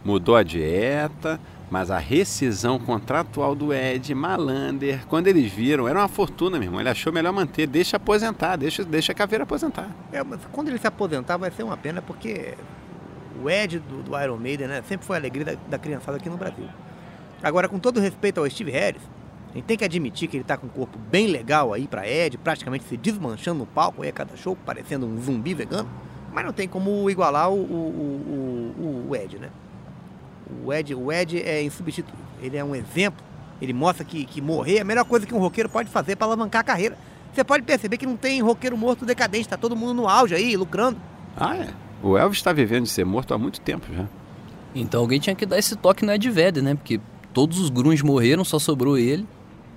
Mudou 0.05 0.37
a 0.37 0.43
dieta, 0.43 1.41
mas 1.71 1.91
a 1.91 1.99
rescisão 1.99 2.79
contratual 2.79 3.55
do 3.57 3.73
Ed, 3.73 4.15
Malander, 4.15 5.05
quando 5.09 5.27
eles 5.27 5.51
viram, 5.53 5.89
era 5.89 5.99
uma 5.99 6.09
fortuna, 6.09 6.59
meu 6.59 6.67
irmão. 6.69 6.81
Ele 6.81 6.89
achou 6.89 7.13
melhor 7.13 7.33
manter, 7.33 7.67
deixa 7.67 7.97
aposentar, 7.97 8.57
deixa, 8.57 8.85
deixa 8.85 9.11
a 9.13 9.15
caveira 9.15 9.43
aposentar. 9.45 9.89
É, 10.13 10.23
mas 10.23 10.41
quando 10.53 10.69
ele 10.69 10.79
se 10.79 10.87
aposentar 10.87 11.37
vai 11.37 11.51
ser 11.51 11.65
uma 11.65 11.77
pena 11.77 12.01
porque 12.01 12.55
o 13.43 13.49
Ed 13.51 13.79
do, 13.79 14.03
do 14.03 14.21
Iron 14.23 14.37
Maiden 14.37 14.69
né, 14.69 14.83
sempre 14.89 15.07
foi 15.07 15.17
a 15.17 15.21
alegria 15.21 15.45
da, 15.45 15.55
da 15.71 15.79
criançada 15.79 16.17
aqui 16.17 16.29
no 16.29 16.37
Brasil. 16.37 16.67
Agora, 17.43 17.69
com 17.69 17.79
todo 17.79 18.01
respeito 18.01 18.41
ao 18.41 18.49
Steve 18.51 18.71
Harris, 18.71 19.03
a 19.51 19.55
gente 19.55 19.65
tem 19.65 19.77
que 19.77 19.85
admitir 19.85 20.29
que 20.29 20.37
ele 20.37 20.45
tá 20.45 20.57
com 20.57 20.67
um 20.67 20.71
corpo 20.71 20.99
bem 21.11 21.27
legal 21.29 21.73
aí 21.73 21.87
pra 21.87 22.07
Ed, 22.09 22.37
praticamente 22.39 22.85
se 22.85 22.97
desmanchando 22.97 23.61
no 23.61 23.67
palco 23.67 24.03
aí 24.03 24.09
a 24.09 24.13
cada 24.13 24.37
show, 24.37 24.57
parecendo 24.67 25.07
um 25.07 25.21
zumbi 25.21 25.55
vegano, 25.55 25.89
mas 26.33 26.45
não 26.45 26.53
tem 26.53 26.69
como 26.69 27.09
igualar 27.09 27.51
o, 27.51 27.55
o, 27.55 27.57
o, 27.59 28.83
o- 28.83 29.11
o 29.11 29.17
Ed, 29.17 29.39
né? 29.39 29.49
O 30.65 30.73
Ed, 30.73 30.95
o 30.95 31.11
Ed 31.13 31.41
é 31.43 31.63
insubstituível, 31.63 32.25
ele 32.41 32.57
é 32.57 32.65
um 32.65 32.75
exemplo, 32.75 33.25
ele 33.61 33.73
mostra 33.73 34.05
que, 34.05 34.25
que 34.27 34.41
morrer 34.41 34.79
é 34.79 34.81
a 34.81 34.85
melhor 34.85 35.05
coisa 35.05 35.27
que 35.27 35.35
um 35.35 35.39
roqueiro 35.39 35.69
pode 35.69 35.89
fazer 35.91 36.15
para 36.17 36.27
alavancar 36.27 36.61
a 36.61 36.65
carreira. 36.65 36.97
Você 37.33 37.43
pode 37.45 37.63
perceber 37.65 37.97
que 37.99 38.07
não 38.07 38.17
tem 38.17 38.41
roqueiro 38.43 38.77
morto 38.77 39.05
decadente, 39.05 39.49
tá 39.49 39.57
todo 39.57 39.75
mundo 39.77 39.95
no 39.95 40.09
auge 40.09 40.35
aí, 40.35 40.57
lucrando. 40.57 40.99
Ah, 41.37 41.57
é. 41.57 41.69
O 42.07 42.17
Elvis 42.17 42.39
está 42.39 42.53
vivendo 42.53 42.85
de 42.85 42.91
ser 42.91 43.05
morto 43.05 43.35
há 43.35 43.39
muito 43.39 43.61
tempo 43.61 43.93
já. 43.93 44.07
Então 44.73 45.01
alguém 45.01 45.19
tinha 45.19 45.35
que 45.35 45.45
dar 45.45 45.59
esse 45.59 45.75
toque 45.75 46.05
no 46.05 46.13
Ed 46.13 46.31
Vedder, 46.31 46.63
né? 46.63 46.77
Porque 46.77 47.01
todos 47.33 47.59
os 47.59 47.69
grunge 47.69 48.05
morreram, 48.05 48.45
só 48.45 48.61
sobrou 48.61 48.97
ele. 48.97 49.27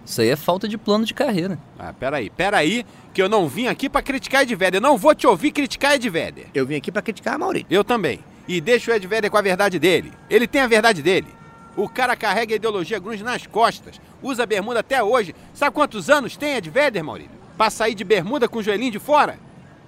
Isso 0.05 0.21
aí 0.21 0.29
é 0.29 0.36
falta 0.36 0.67
de 0.67 0.77
plano 0.77 1.05
de 1.05 1.13
carreira. 1.15 1.57
Ah, 1.77 1.91
peraí, 1.91 2.29
peraí, 2.29 2.86
que 3.15 3.21
eu 3.21 3.27
não 3.27 3.48
vim 3.48 3.65
aqui 3.65 3.89
para 3.89 4.03
criticar 4.03 4.43
Ed 4.43 4.55
Vedder. 4.55 4.77
Eu 4.77 4.81
não 4.81 4.95
vou 4.95 5.15
te 5.15 5.25
ouvir 5.25 5.51
criticar 5.51 5.95
Ed 5.95 6.07
Vedder. 6.07 6.45
Eu 6.53 6.67
vim 6.67 6.75
aqui 6.75 6.91
para 6.91 7.01
criticar 7.01 7.33
a 7.33 7.38
Maurício. 7.39 7.65
Eu 7.67 7.83
também. 7.83 8.19
E 8.48 8.62
deixa 8.62 8.91
o 8.91 8.93
Ed 8.93 9.07
Vedder 9.07 9.31
com 9.31 9.38
a 9.38 9.41
verdade 9.41 9.79
dele. 9.79 10.13
Ele 10.29 10.48
tem 10.48 10.62
a 10.62 10.67
verdade 10.67 11.01
dele. 11.01 11.27
O 11.75 11.89
cara 11.89 12.15
carrega 12.15 12.53
a 12.53 12.57
ideologia 12.57 13.00
grunge 13.00 13.24
nas 13.24 13.48
costas. 13.48 14.00
Usa 14.21 14.45
bermuda 14.45 14.81
até 14.81 15.03
hoje. 15.03 15.33
Sabe 15.55 15.74
quantos 15.74 16.12
anos 16.12 16.38
tem 16.38 16.57
Ed 16.57 16.69
Vedder, 16.69 17.03
Maurílio? 17.03 17.31
Pra 17.57 17.71
sair 17.71 17.95
de 17.95 18.03
bermuda 18.03 18.48
com 18.48 18.59
o 18.59 18.63
joelhinho 18.63 18.91
de 18.91 19.00
fora? 19.00 19.39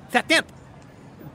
70. 0.10 0.48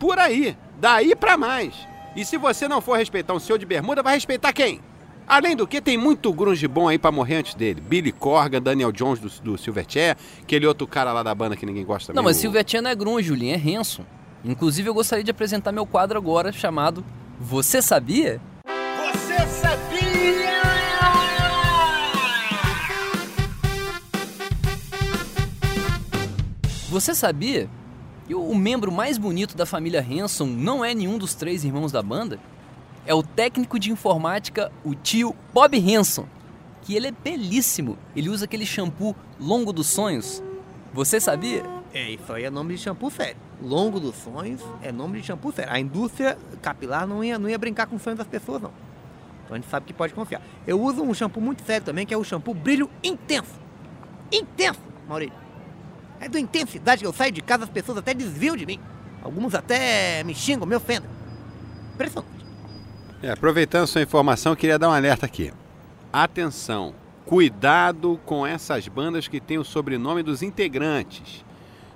Por 0.01 0.19
aí. 0.19 0.57
Daí 0.79 1.15
pra 1.17 1.37
mais. 1.37 1.75
E 2.15 2.25
se 2.25 2.37
você 2.37 2.69
não 2.69 2.81
for 2.81 2.97
respeitar 2.97 3.35
um 3.35 3.39
senhor 3.39 3.59
de 3.59 3.67
bermuda, 3.67 4.03
vai 4.03 4.15
respeitar 4.15 4.53
quem? 4.53 4.81
Além 5.27 5.57
do 5.57 5.67
que, 5.67 5.81
tem 5.81 5.99
muito 5.99 6.33
grunge 6.33 6.69
bom 6.69 6.89
aí 6.89 6.99
pra 6.99 7.11
morrer 7.11 7.37
antes 7.37 7.55
dele. 7.55 7.81
Billy 7.81 8.13
Corgan, 8.13 8.63
Daniel 8.63 8.93
Jones 8.93 9.19
do, 9.19 9.29
do 9.43 9.59
Silverchair, 9.59 10.17
aquele 10.41 10.67
outro 10.67 10.87
cara 10.87 11.13
lá 11.13 11.23
da 11.23 11.35
banda 11.35 11.57
que 11.57 11.67
ninguém 11.67 11.85
gosta 11.85 12.13
Não, 12.13 12.23
mas 12.23 12.37
Silverchair 12.37 12.83
não 12.83 12.91
é 12.91 12.95
grunge, 12.95 13.27
Julinho, 13.27 13.55
é 13.55 13.79
Hanson. 13.79 14.05
Inclusive, 14.45 14.89
eu 14.89 14.95
gostaria 14.95 15.25
de 15.25 15.31
apresentar 15.31 15.73
meu 15.73 15.85
quadro 15.85 16.17
agora, 16.17 16.53
chamado 16.53 17.05
Você 17.41 17.83
Sabia? 17.83 18.41
Você 19.03 19.47
sabia? 19.47 20.07
Você 26.89 27.15
sabia 27.15 27.69
o, 28.35 28.51
o 28.51 28.55
membro 28.55 28.91
mais 28.91 29.19
bonito 29.19 29.57
da 29.57 29.67
família 29.67 30.01
Hanson 30.01 30.47
não 30.47 30.85
é 30.85 30.95
nenhum 30.95 31.19
dos 31.19 31.35
três 31.35 31.65
irmãos 31.65 31.93
da 31.93 32.03
banda? 32.03 32.41
É 33.07 33.15
o 33.15 33.23
técnico 33.23 33.79
de 33.79 33.93
informática, 33.93 34.73
o 34.85 34.95
tio 34.95 35.35
Bob 35.55 35.77
Hanson. 35.79 36.27
Que 36.83 36.95
ele 36.95 37.09
é 37.09 37.11
belíssimo. 37.13 37.97
Ele 38.15 38.29
usa 38.29 38.45
aquele 38.45 38.67
shampoo 38.67 39.15
longo 39.41 39.73
dos 39.73 39.89
sonhos. 39.89 40.43
Você 40.93 41.21
sabia? 41.21 41.65
É, 41.93 42.11
isso 42.11 42.33
aí 42.33 42.45
é 42.45 42.51
nome 42.51 42.75
de 42.75 42.81
shampoo 42.81 43.11
sério. 43.11 43.37
Longo 43.63 43.99
dos 43.99 44.17
sonhos 44.17 44.61
é 44.83 44.93
nome 44.93 45.21
de 45.21 45.27
shampoo 45.27 45.53
sério. 45.53 45.73
A 45.73 45.81
indústria 45.81 46.37
capilar 46.61 47.07
não 47.07 47.23
ia, 47.23 47.39
não 47.39 47.49
ia 47.49 47.59
brincar 47.59 47.87
com 47.87 47.97
os 47.97 48.03
sonhos 48.03 48.19
das 48.19 48.27
pessoas, 48.27 48.61
não. 48.61 48.73
Então 49.45 49.55
a 49.55 49.61
gente 49.61 49.71
sabe 49.71 49.87
que 49.87 49.93
pode 49.93 50.13
confiar. 50.13 50.43
Eu 50.67 50.81
uso 50.81 51.03
um 51.03 51.15
shampoo 51.15 51.41
muito 51.41 51.65
sério 51.65 51.87
também, 51.87 52.05
que 52.05 52.13
é 52.13 52.17
o 52.17 52.25
shampoo 52.25 52.53
brilho 52.53 52.91
intenso. 53.03 53.55
Intenso, 54.33 54.81
Maurício. 55.09 55.46
É 56.21 56.29
da 56.29 56.41
intensidade 56.41 57.03
que 57.03 57.07
eu 57.07 57.13
saio 57.13 57.33
de 57.33 57.43
casa, 57.43 57.65
as 57.65 57.71
pessoas 57.71 57.99
até 57.99 58.15
desviam 58.15 58.57
de 58.57 58.65
mim. 58.67 58.81
Alguns 59.23 59.55
até 59.55 60.23
me 60.25 60.35
xingam, 60.35 60.67
me 60.67 60.77
ofendem. 60.77 61.11
Impressionante. 61.95 62.37
É, 63.23 63.31
aproveitando 63.31 63.87
sua 63.87 64.03
informação, 64.03 64.53
eu 64.53 64.57
queria 64.57 64.79
dar 64.79 64.89
um 64.89 64.93
alerta 64.93 65.27
aqui. 65.27 65.53
Atenção, 66.13 66.95
cuidado 67.25 68.21
com 68.25 68.47
essas 68.47 68.87
bandas 68.89 69.27
que 69.27 69.41
têm 69.41 69.59
o 69.59 69.65
sobrenome 69.65 70.23
dos 70.23 70.43
integrantes. 70.43 71.45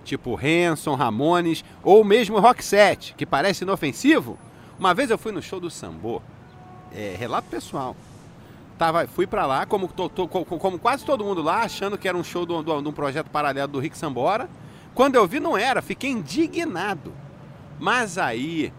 Tipo 0.05 0.39
Hanson, 0.43 0.95
Ramones 0.95 1.65
ou 1.83 2.03
mesmo 2.03 2.41
Roxette, 2.41 3.15
que 3.15 3.27
parece 3.27 3.65
inofensivo. 3.65 4.39
Uma 4.79 4.95
vez 4.95 5.11
eu 5.11 5.19
fui 5.19 5.31
no 5.31 5.43
show 5.43 5.61
do 5.61 5.71
Sambô, 5.71 6.23
é, 6.93 7.15
relato 7.19 7.49
pessoal. 7.49 7.95
Tava, 8.81 9.07
fui 9.07 9.27
pra 9.27 9.45
lá, 9.45 9.67
como, 9.67 9.89
to- 9.89 10.09
to- 10.09 10.27
co- 10.27 10.43
como 10.43 10.79
quase 10.79 11.05
todo 11.05 11.23
mundo 11.23 11.43
lá, 11.43 11.65
achando 11.65 11.99
que 11.99 12.09
era 12.09 12.17
um 12.17 12.25
show 12.25 12.47
do- 12.47 12.63
do- 12.63 12.81
de 12.81 12.89
um 12.89 12.93
projeto 12.93 13.29
paralelo 13.29 13.71
do 13.71 13.79
Rick 13.79 13.95
Sambora. 13.95 14.49
Quando 14.95 15.17
eu 15.17 15.27
vi, 15.27 15.39
não 15.39 15.55
era, 15.55 15.83
fiquei 15.83 16.09
indignado. 16.11 17.13
Mas 17.79 18.17
aí, 18.17 18.73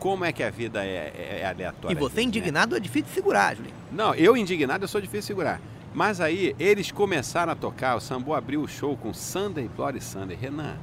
como 0.00 0.24
é 0.24 0.32
que 0.32 0.42
a 0.42 0.50
vida 0.50 0.84
é, 0.84 1.12
é- 1.14 1.38
é 1.42 1.46
aleatória? 1.46 1.94
E 1.94 1.96
você 1.96 2.16
né? 2.16 2.22
indignado 2.24 2.76
é 2.76 2.80
difícil 2.80 3.06
de 3.06 3.14
segurar, 3.14 3.54
Julinho. 3.54 3.72
Não, 3.92 4.12
eu 4.16 4.36
indignado 4.36 4.82
eu 4.82 4.88
sou 4.88 5.00
difícil 5.00 5.20
de 5.20 5.26
segurar. 5.26 5.60
Mas 5.94 6.20
aí 6.20 6.52
eles 6.58 6.90
começaram 6.90 7.52
a 7.52 7.54
tocar, 7.54 7.94
o 7.94 8.00
Sambo 8.00 8.34
abriu 8.34 8.62
o 8.62 8.66
show 8.66 8.96
com 8.96 9.14
Sunday 9.14 9.70
Bloody 9.76 10.00
Sunday. 10.00 10.36
Renan, 10.36 10.74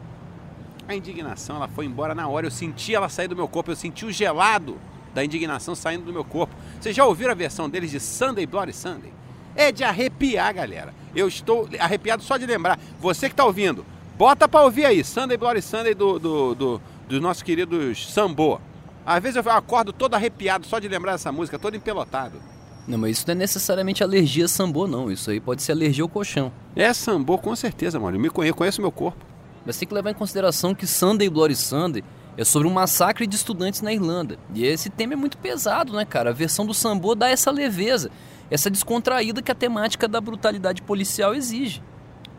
a 0.88 0.96
indignação 0.96 1.58
ela 1.58 1.68
foi 1.68 1.86
embora 1.86 2.16
na 2.16 2.30
hora. 2.30 2.48
Eu 2.48 2.52
senti 2.52 2.96
ela 2.96 3.10
sair 3.10 3.28
do 3.28 3.36
meu 3.36 3.50
corpo, 3.50 3.72
eu 3.72 3.76
senti 3.76 4.06
o 4.06 4.12
gelado 4.12 4.78
da 5.14 5.24
indignação 5.24 5.76
saindo 5.76 6.06
do 6.06 6.14
meu 6.14 6.24
corpo. 6.24 6.56
Vocês 6.80 6.96
já 6.96 7.06
ouviram 7.06 7.32
a 7.32 7.36
versão 7.36 7.70
deles 7.70 7.92
de 7.92 8.00
Sunday 8.00 8.46
Bloody 8.46 8.74
Sunday? 8.74 9.12
É 9.56 9.72
de 9.72 9.84
arrepiar, 9.84 10.54
galera. 10.54 10.94
Eu 11.16 11.28
estou 11.28 11.70
arrepiado 11.80 12.24
só 12.24 12.38
de 12.38 12.46
lembrar. 12.46 12.80
Você 13.00 13.28
que 13.28 13.34
está 13.34 13.46
ouvindo, 13.46 13.86
bota 14.18 14.48
pra 14.48 14.64
ouvir 14.64 14.86
aí, 14.86 15.04
Sunday 15.04 15.38
Bloody 15.38 15.62
Sunday 15.62 15.94
do, 15.94 16.18
do, 16.18 16.56
do, 16.56 16.82
dos 17.08 17.22
nossos 17.22 17.44
queridos 17.44 18.12
Sambo. 18.12 18.60
Às 19.06 19.22
vezes 19.22 19.46
eu 19.46 19.52
acordo 19.52 19.94
todo 19.94 20.16
arrepiado 20.16 20.66
só 20.66 20.80
de 20.80 20.88
lembrar 20.88 21.12
dessa 21.12 21.32
música, 21.32 21.60
todo 21.60 21.76
empelotado. 21.76 22.40
Não, 22.88 22.98
mas 22.98 23.18
isso 23.18 23.28
não 23.28 23.34
é 23.34 23.36
necessariamente 23.36 24.04
alergia 24.04 24.46
a 24.46 24.48
sambô, 24.48 24.88
não. 24.88 25.10
Isso 25.12 25.30
aí 25.30 25.40
pode 25.40 25.62
ser 25.62 25.72
alergia 25.72 26.04
ao 26.04 26.10
colchão. 26.10 26.52
É 26.76 26.92
Sambo, 26.94 27.38
com 27.38 27.56
certeza, 27.56 28.00
mano. 28.00 28.18
Eu 28.18 28.22
me 28.22 28.30
conheço, 28.30 28.56
conheço 28.56 28.82
meu 28.82 28.92
corpo. 28.92 29.26
Mas 29.66 29.78
tem 29.78 29.88
que 29.88 29.94
levar 29.94 30.12
em 30.12 30.14
consideração 30.14 30.76
que 30.76 30.86
Sunday 30.86 31.30
Bloody 31.30 31.56
Sunday 31.56 32.04
é 32.38 32.44
sobre 32.44 32.68
um 32.68 32.72
massacre 32.72 33.28
de 33.28 33.36
estudantes 33.36 33.82
na 33.82 33.94
Irlanda. 33.94 34.38
E 34.54 34.66
esse 34.66 34.90
tema 34.90 35.14
é 35.14 35.16
muito 35.16 35.38
pesado, 35.38 35.94
né, 35.94 36.06
cara? 36.06 36.32
A 36.32 36.34
versão 36.34 36.66
do 36.66 36.74
sambô 36.74 37.14
dá 37.16 37.30
essa 37.30 37.52
leveza, 37.52 38.10
essa 38.50 38.70
descontraída 38.70 39.42
que 39.42 39.52
a 39.52 39.56
temática 39.56 40.08
da 40.08 40.20
brutalidade 40.20 40.82
policial 40.82 41.36
exige. 41.36 41.82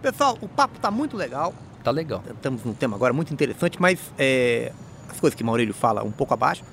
Pessoal, 0.03 0.37
o 0.41 0.49
papo 0.49 0.79
tá 0.79 0.91
muito 0.91 1.17
legal. 1.17 1.55
Tá 1.83 1.91
legal. 1.91 2.23
Estamos 2.29 2.65
num 2.65 2.75
tema 2.75 2.97
agora 2.97 3.13
muito 3.13 3.33
interessante, 3.33 3.81
mas 3.81 4.01
é, 4.19 4.73
as 5.09 5.21
coisas 5.21 5.37
que 5.37 5.45
Maurílio 5.45 5.75
fala 5.75 6.03
um 6.03 6.11
pouco 6.11 6.35
abaixo. 6.35 6.65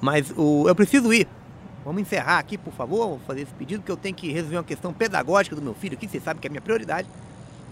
Mas 0.00 0.32
o, 0.36 0.66
eu 0.66 0.74
preciso 0.74 1.12
ir. 1.12 1.28
Vamos 1.84 2.02
encerrar 2.02 2.38
aqui, 2.38 2.56
por 2.56 2.72
favor. 2.72 3.08
Vou 3.08 3.20
fazer 3.26 3.42
esse 3.42 3.54
pedido, 3.54 3.82
que 3.82 3.90
eu 3.90 3.96
tenho 3.96 4.14
que 4.14 4.30
resolver 4.32 4.56
uma 4.56 4.64
questão 4.64 4.92
pedagógica 4.92 5.54
do 5.54 5.62
meu 5.62 5.74
filho 5.74 5.94
aqui. 5.94 6.08
Vocês 6.08 6.22
sabem 6.22 6.40
que 6.40 6.46
é 6.46 6.50
a 6.50 6.52
minha 6.52 6.60
prioridade. 6.60 7.08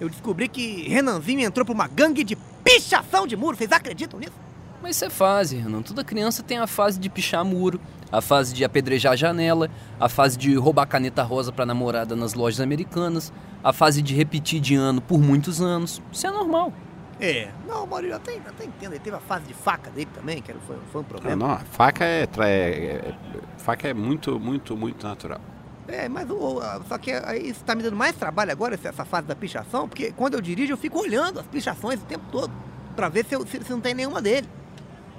Eu 0.01 0.09
descobri 0.09 0.49
que 0.49 0.89
Renanzinho 0.89 1.41
entrou 1.41 1.65
pra 1.65 1.75
uma 1.75 1.89
gangue 1.89 2.23
de 2.23 2.37
pichação 2.63 3.27
de 3.27 3.37
muro. 3.37 3.57
Vocês 3.57 3.73
acreditam 3.73 4.21
nisso? 4.21 4.48
Mas 4.83 4.97
isso 4.97 5.05
é 5.05 5.11
fase, 5.11 5.57
Renan. 5.57 5.83
Toda 5.83 6.05
criança 6.05 6.43
tem 6.43 6.59
a 6.59 6.67
fase 6.67 6.99
de 6.99 7.09
pichar 7.11 7.45
muro, 7.45 7.81
a 8.13 8.21
fase 8.21 8.55
de 8.55 8.65
apedrejar 8.65 9.17
janela, 9.17 9.69
a 9.99 10.09
fase 10.09 10.39
de 10.39 10.55
roubar 10.57 10.87
caneta 10.87 11.23
rosa 11.23 11.51
pra 11.53 11.67
namorada 11.67 12.15
nas 12.15 12.35
lojas 12.35 12.61
americanas, 12.61 13.33
a 13.63 13.73
fase 13.73 14.01
de 14.01 14.15
repetir 14.15 14.61
de 14.61 14.75
ano 14.77 15.01
por 15.01 15.19
muitos 15.21 15.61
anos. 15.61 16.01
Isso 16.13 16.27
é 16.27 16.31
normal. 16.31 16.73
É. 17.21 17.49
Não, 17.67 17.85
Maurílio, 17.85 18.13
eu 18.13 18.17
até, 18.17 18.37
eu 18.37 18.41
até 18.47 18.65
entendo. 18.65 18.93
Ele 18.93 19.01
teve 19.01 19.17
a 19.17 19.21
fase 19.21 19.47
de 19.47 19.55
faca 19.55 19.91
dele 19.91 20.09
também, 20.15 20.41
que 20.41 20.53
era- 20.53 20.61
foi, 20.61 20.77
foi 20.93 21.01
um 21.01 21.03
Não, 21.03 21.09
problema. 21.09 21.37
não, 21.49 21.53
a 21.53 21.59
faca 21.59 22.05
é, 22.05 22.29
é- 22.39 22.45
é- 22.47 23.15
faca 23.59 23.89
é 23.89 23.93
muito, 23.95 24.39
muito, 24.39 24.77
muito 24.77 25.05
natural. 25.05 25.41
É, 25.89 26.09
mas 26.09 26.31
o, 26.31 26.61
só 26.89 26.97
que 26.99 27.11
aí 27.11 27.49
isso 27.51 27.65
tá 27.65 27.75
me 27.75 27.83
dando 27.83 27.97
mais 27.97 28.15
trabalho 28.15 28.53
agora, 28.53 28.75
essa- 28.75 28.91
essa 28.91 29.05
fase 29.05 29.27
da 29.27 29.35
pichação, 29.35 29.89
porque 29.89 30.13
quando 30.13 30.35
eu 30.35 30.41
dirijo 30.41 30.73
eu 30.73 30.77
fico 30.77 31.01
olhando 31.01 31.41
as 31.41 31.47
pichações 31.47 31.99
o 32.01 32.05
tempo 32.05 32.25
todo, 32.31 32.53
pra 32.95 33.09
ver 33.09 33.25
se, 33.25 33.35
eu- 33.35 33.45
se- 33.47 33.65
se 33.65 33.71
não 33.73 33.81
tem 33.81 33.95
nenhuma 33.95 34.23
dele. 34.23 34.47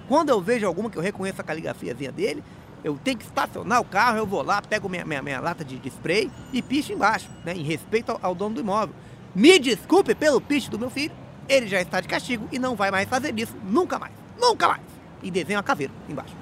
Quando 0.09 0.29
eu 0.29 0.41
vejo 0.41 0.65
alguma 0.65 0.89
que 0.89 0.97
eu 0.97 1.03
reconheço 1.03 1.39
a 1.39 1.43
caligrafiazinha 1.43 2.11
dele, 2.11 2.43
eu 2.83 2.97
tenho 2.97 3.15
que 3.15 3.25
estacionar 3.25 3.79
o 3.79 3.85
carro, 3.85 4.17
eu 4.17 4.25
vou 4.25 4.41
lá, 4.41 4.59
pego 4.59 4.89
minha, 4.89 5.05
minha, 5.05 5.21
minha 5.21 5.39
lata 5.39 5.63
de, 5.63 5.77
de 5.77 5.87
spray 5.87 6.31
e 6.51 6.63
picho 6.63 6.91
embaixo, 6.91 7.29
né, 7.45 7.53
em 7.53 7.61
respeito 7.61 8.11
ao, 8.13 8.19
ao 8.19 8.33
dono 8.33 8.55
do 8.55 8.61
imóvel. 8.61 8.95
Me 9.35 9.59
desculpe 9.59 10.15
pelo 10.15 10.41
picho 10.41 10.71
do 10.71 10.79
meu 10.79 10.89
filho, 10.89 11.13
ele 11.47 11.67
já 11.67 11.79
está 11.79 12.01
de 12.01 12.07
castigo 12.07 12.49
e 12.51 12.57
não 12.57 12.75
vai 12.75 12.89
mais 12.89 13.07
fazer 13.07 13.37
isso, 13.37 13.55
nunca 13.63 13.99
mais, 13.99 14.11
nunca 14.41 14.67
mais. 14.67 14.81
E 15.21 15.29
desenho 15.29 15.59
a 15.59 15.63
caveira 15.63 15.93
embaixo. 16.09 16.35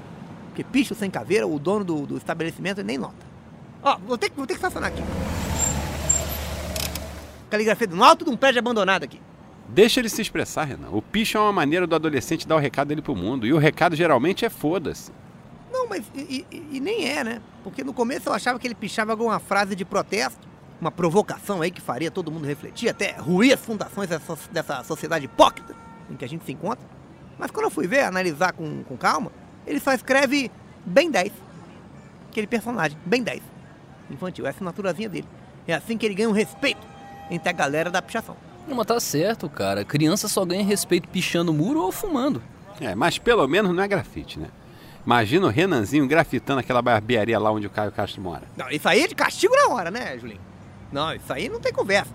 Porque 0.45 0.63
picho 0.63 0.95
sem 0.95 1.11
caveira, 1.11 1.45
o 1.45 1.59
dono 1.59 1.83
do, 1.83 2.05
do 2.05 2.17
estabelecimento 2.17 2.81
nem 2.83 2.97
nota. 2.97 3.27
Ó, 3.83 3.97
vou 3.97 4.17
ter, 4.17 4.31
vou 4.33 4.47
ter 4.47 4.53
que 4.53 4.59
estacionar 4.59 4.91
aqui. 4.91 5.03
Caligrafia 7.49 7.87
no 7.87 8.01
alto 8.01 8.23
de 8.23 8.31
um 8.31 8.37
prédio 8.37 8.59
abandonado 8.59 9.03
aqui. 9.03 9.19
Deixa 9.69 9.99
ele 9.99 10.09
se 10.09 10.21
expressar, 10.21 10.63
Renan. 10.63 10.89
O 10.91 11.01
picho 11.01 11.37
é 11.37 11.41
uma 11.41 11.51
maneira 11.51 11.85
do 11.85 11.93
adolescente 11.95 12.47
dar 12.47 12.55
o 12.55 12.59
recado 12.59 12.87
dele 12.87 13.01
pro 13.01 13.15
mundo. 13.15 13.45
E 13.45 13.53
o 13.53 13.57
recado 13.57 13.95
geralmente 13.95 14.45
é 14.45 14.49
foda-se. 14.49 15.11
Não, 15.71 15.87
mas 15.87 16.03
e, 16.15 16.45
e- 16.51 16.67
e 16.73 16.79
nem 16.79 17.07
é, 17.09 17.23
né? 17.23 17.41
Porque 17.63 17.83
no 17.83 17.93
começo 17.93 18.29
eu 18.29 18.33
achava 18.33 18.57
que 18.57 18.65
ele 18.65 18.75
pichava 18.75 19.11
alguma 19.11 19.39
frase 19.39 19.75
de 19.75 19.83
protesto, 19.83 20.47
uma 20.79 20.89
provocação 20.91 21.61
aí 21.61 21.69
que 21.69 21.81
faria 21.81 22.09
todo 22.09 22.31
mundo 22.31 22.45
refletir, 22.47 22.87
até 22.89 23.11
ruir 23.17 23.53
as 23.53 23.59
fundações 23.59 24.07
dessa, 24.09 24.37
dessa 24.51 24.83
sociedade 24.83 25.25
hipócrita 25.25 25.75
em 26.09 26.15
que 26.15 26.23
a 26.23 26.29
gente 26.29 26.45
se 26.45 26.51
encontra. 26.53 26.85
Mas 27.37 27.51
quando 27.51 27.65
eu 27.65 27.71
fui 27.71 27.87
ver, 27.87 27.99
analisar 28.05 28.53
com, 28.53 28.83
com 28.83 28.95
calma, 28.95 29.31
ele 29.65 29.79
só 29.79 29.91
escreve 29.93 30.49
bem 30.85 31.11
10. 31.11 31.31
Aquele 32.31 32.47
personagem, 32.47 32.97
bem 33.05 33.21
10. 33.21 33.41
Infantil, 34.09 34.47
é 34.47 34.49
a 34.57 34.63
naturalzinha 34.63 35.09
dele. 35.09 35.27
É 35.67 35.73
assim 35.73 35.97
que 35.97 36.05
ele 36.05 36.15
ganha 36.15 36.29
um 36.29 36.33
respeito 36.33 36.87
entre 37.29 37.49
a 37.49 37.51
galera 37.51 37.91
da 37.91 38.01
pichação. 38.01 38.37
Não, 38.67 38.75
mas 38.75 38.85
tá 38.85 38.99
certo, 38.99 39.49
cara. 39.49 39.85
Criança 39.85 40.27
só 40.27 40.43
ganha 40.43 40.63
respeito 40.63 41.07
pichando 41.07 41.53
muro 41.53 41.81
ou 41.81 41.91
fumando. 41.91 42.43
É, 42.81 42.93
mas 42.93 43.17
pelo 43.17 43.47
menos 43.47 43.73
não 43.73 43.81
é 43.81 43.87
grafite, 43.87 44.39
né? 44.39 44.47
Imagina 45.05 45.47
o 45.47 45.49
Renanzinho 45.49 46.05
grafitando 46.05 46.59
aquela 46.59 46.81
barbearia 46.81 47.39
lá 47.39 47.49
onde 47.49 47.65
o 47.65 47.69
Caio 47.69 47.93
Castro 47.93 48.21
mora. 48.21 48.43
Não, 48.57 48.69
isso 48.69 48.87
aí 48.89 49.03
é 49.03 49.07
de 49.07 49.15
castigo 49.15 49.55
na 49.55 49.73
hora, 49.73 49.89
né, 49.89 50.17
Julinho? 50.19 50.41
Não, 50.91 51.13
isso 51.13 51.31
aí 51.31 51.47
não 51.47 51.61
tem 51.61 51.71
conversa. 51.71 52.11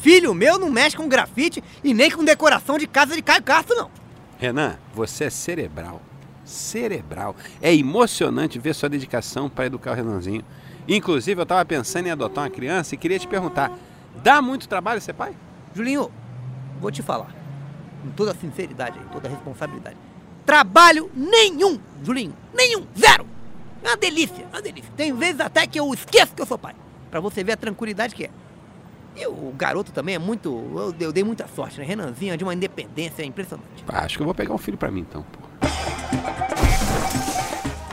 Filho 0.00 0.32
meu 0.32 0.56
não 0.56 0.70
mexe 0.70 0.96
com 0.96 1.08
grafite 1.08 1.62
e 1.82 1.92
nem 1.92 2.10
com 2.10 2.24
decoração 2.24 2.78
de 2.78 2.86
casa 2.86 3.16
de 3.16 3.22
Caio 3.22 3.42
Castro, 3.42 3.74
não. 3.74 3.90
Renan, 4.38 4.76
você 4.94 5.24
é 5.24 5.30
cerebral. 5.30 6.00
Cerebral. 6.44 7.34
É 7.60 7.74
emocionante 7.74 8.58
ver 8.60 8.74
sua 8.74 8.88
dedicação 8.88 9.50
para 9.50 9.66
educar 9.66 9.90
o 9.90 9.94
Renanzinho. 9.94 10.44
Inclusive, 10.86 11.40
eu 11.40 11.42
estava 11.42 11.64
pensando 11.64 12.06
em 12.06 12.10
adotar 12.10 12.44
uma 12.44 12.50
criança 12.50 12.94
e 12.94 12.98
queria 12.98 13.18
te 13.18 13.26
perguntar: 13.26 13.72
dá 14.22 14.40
muito 14.40 14.68
trabalho 14.68 15.00
ser 15.00 15.12
pai? 15.12 15.34
Julinho, 15.74 16.10
vou 16.80 16.90
te 16.90 17.02
falar. 17.02 17.34
Com 18.02 18.10
toda 18.10 18.30
a 18.32 18.34
sinceridade 18.34 18.98
aí, 18.98 19.04
toda 19.12 19.28
a 19.28 19.30
responsabilidade. 19.30 19.96
Trabalho 20.46 21.10
nenhum, 21.14 21.78
Julinho. 22.02 22.34
Nenhum. 22.54 22.86
Zero. 22.96 23.26
É 23.82 23.88
uma 23.88 23.96
delícia, 23.96 24.42
é 24.42 24.56
uma 24.56 24.62
delícia. 24.62 24.90
Tem 24.96 25.12
vezes 25.12 25.40
até 25.40 25.66
que 25.66 25.78
eu 25.78 25.92
esqueço 25.92 26.34
que 26.34 26.42
eu 26.42 26.46
sou 26.46 26.58
pai. 26.58 26.74
Pra 27.10 27.20
você 27.20 27.44
ver 27.44 27.52
a 27.52 27.56
tranquilidade 27.56 28.14
que 28.14 28.24
é. 28.24 28.30
E 29.16 29.26
o 29.26 29.52
garoto 29.56 29.92
também 29.92 30.14
é 30.14 30.18
muito. 30.18 30.48
Eu, 30.48 30.94
eu 31.00 31.12
dei 31.12 31.24
muita 31.24 31.46
sorte, 31.48 31.78
né? 31.78 31.84
Renanzinho 31.84 32.34
é 32.34 32.36
de 32.36 32.44
uma 32.44 32.54
independência 32.54 33.24
impressionante. 33.24 33.84
Ah, 33.88 34.04
acho 34.04 34.16
que 34.16 34.22
eu 34.22 34.26
vou 34.26 34.34
pegar 34.34 34.54
um 34.54 34.58
filho 34.58 34.78
pra 34.78 34.90
mim 34.90 35.00
então, 35.00 35.24
pô. 35.24 35.40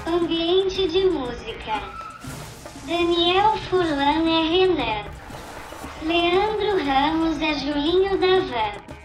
Ambiente 0.08 0.88
de 0.88 1.06
música. 1.06 1.82
Daniel 2.86 3.58
Furlan 3.70 4.30
é 4.30 4.50
Renan. 4.50 5.10
Leandro 6.06 6.86
Ramos 6.86 7.42
é 7.42 7.56
Julinho 7.56 8.16
da 8.20 8.40
Van. 8.42 8.96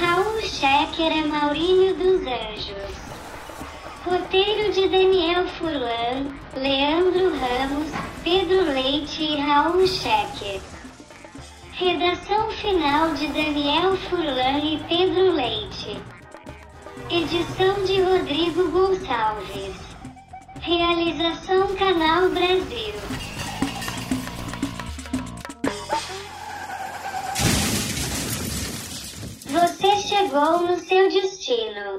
Raul 0.00 0.40
Schecker 0.40 1.12
é 1.12 1.24
Maurinho 1.24 1.94
dos 1.94 2.26
Anjos. 2.26 2.96
Roteiro 4.04 4.72
de 4.72 4.88
Daniel 4.88 5.46
Furlan, 5.46 6.26
Leandro 6.56 7.30
Ramos, 7.38 7.92
Pedro 8.24 8.64
Leite 8.64 9.22
e 9.22 9.36
Raul 9.36 9.86
Schecker. 9.86 10.60
Redação 11.74 12.50
final 12.50 13.14
de 13.14 13.28
Daniel 13.28 13.96
Furlan 13.96 14.58
e 14.58 14.82
Pedro 14.88 15.36
Leite. 15.36 16.00
Edição 17.08 17.84
de 17.84 18.02
Rodrigo 18.02 18.68
Gonçalves. 18.72 19.76
Realização 20.62 21.76
Canal 21.76 22.28
Brasil. 22.30 23.37
Chegou 30.18 30.66
no 30.66 30.76
seu 30.80 31.08
destino. 31.08 31.98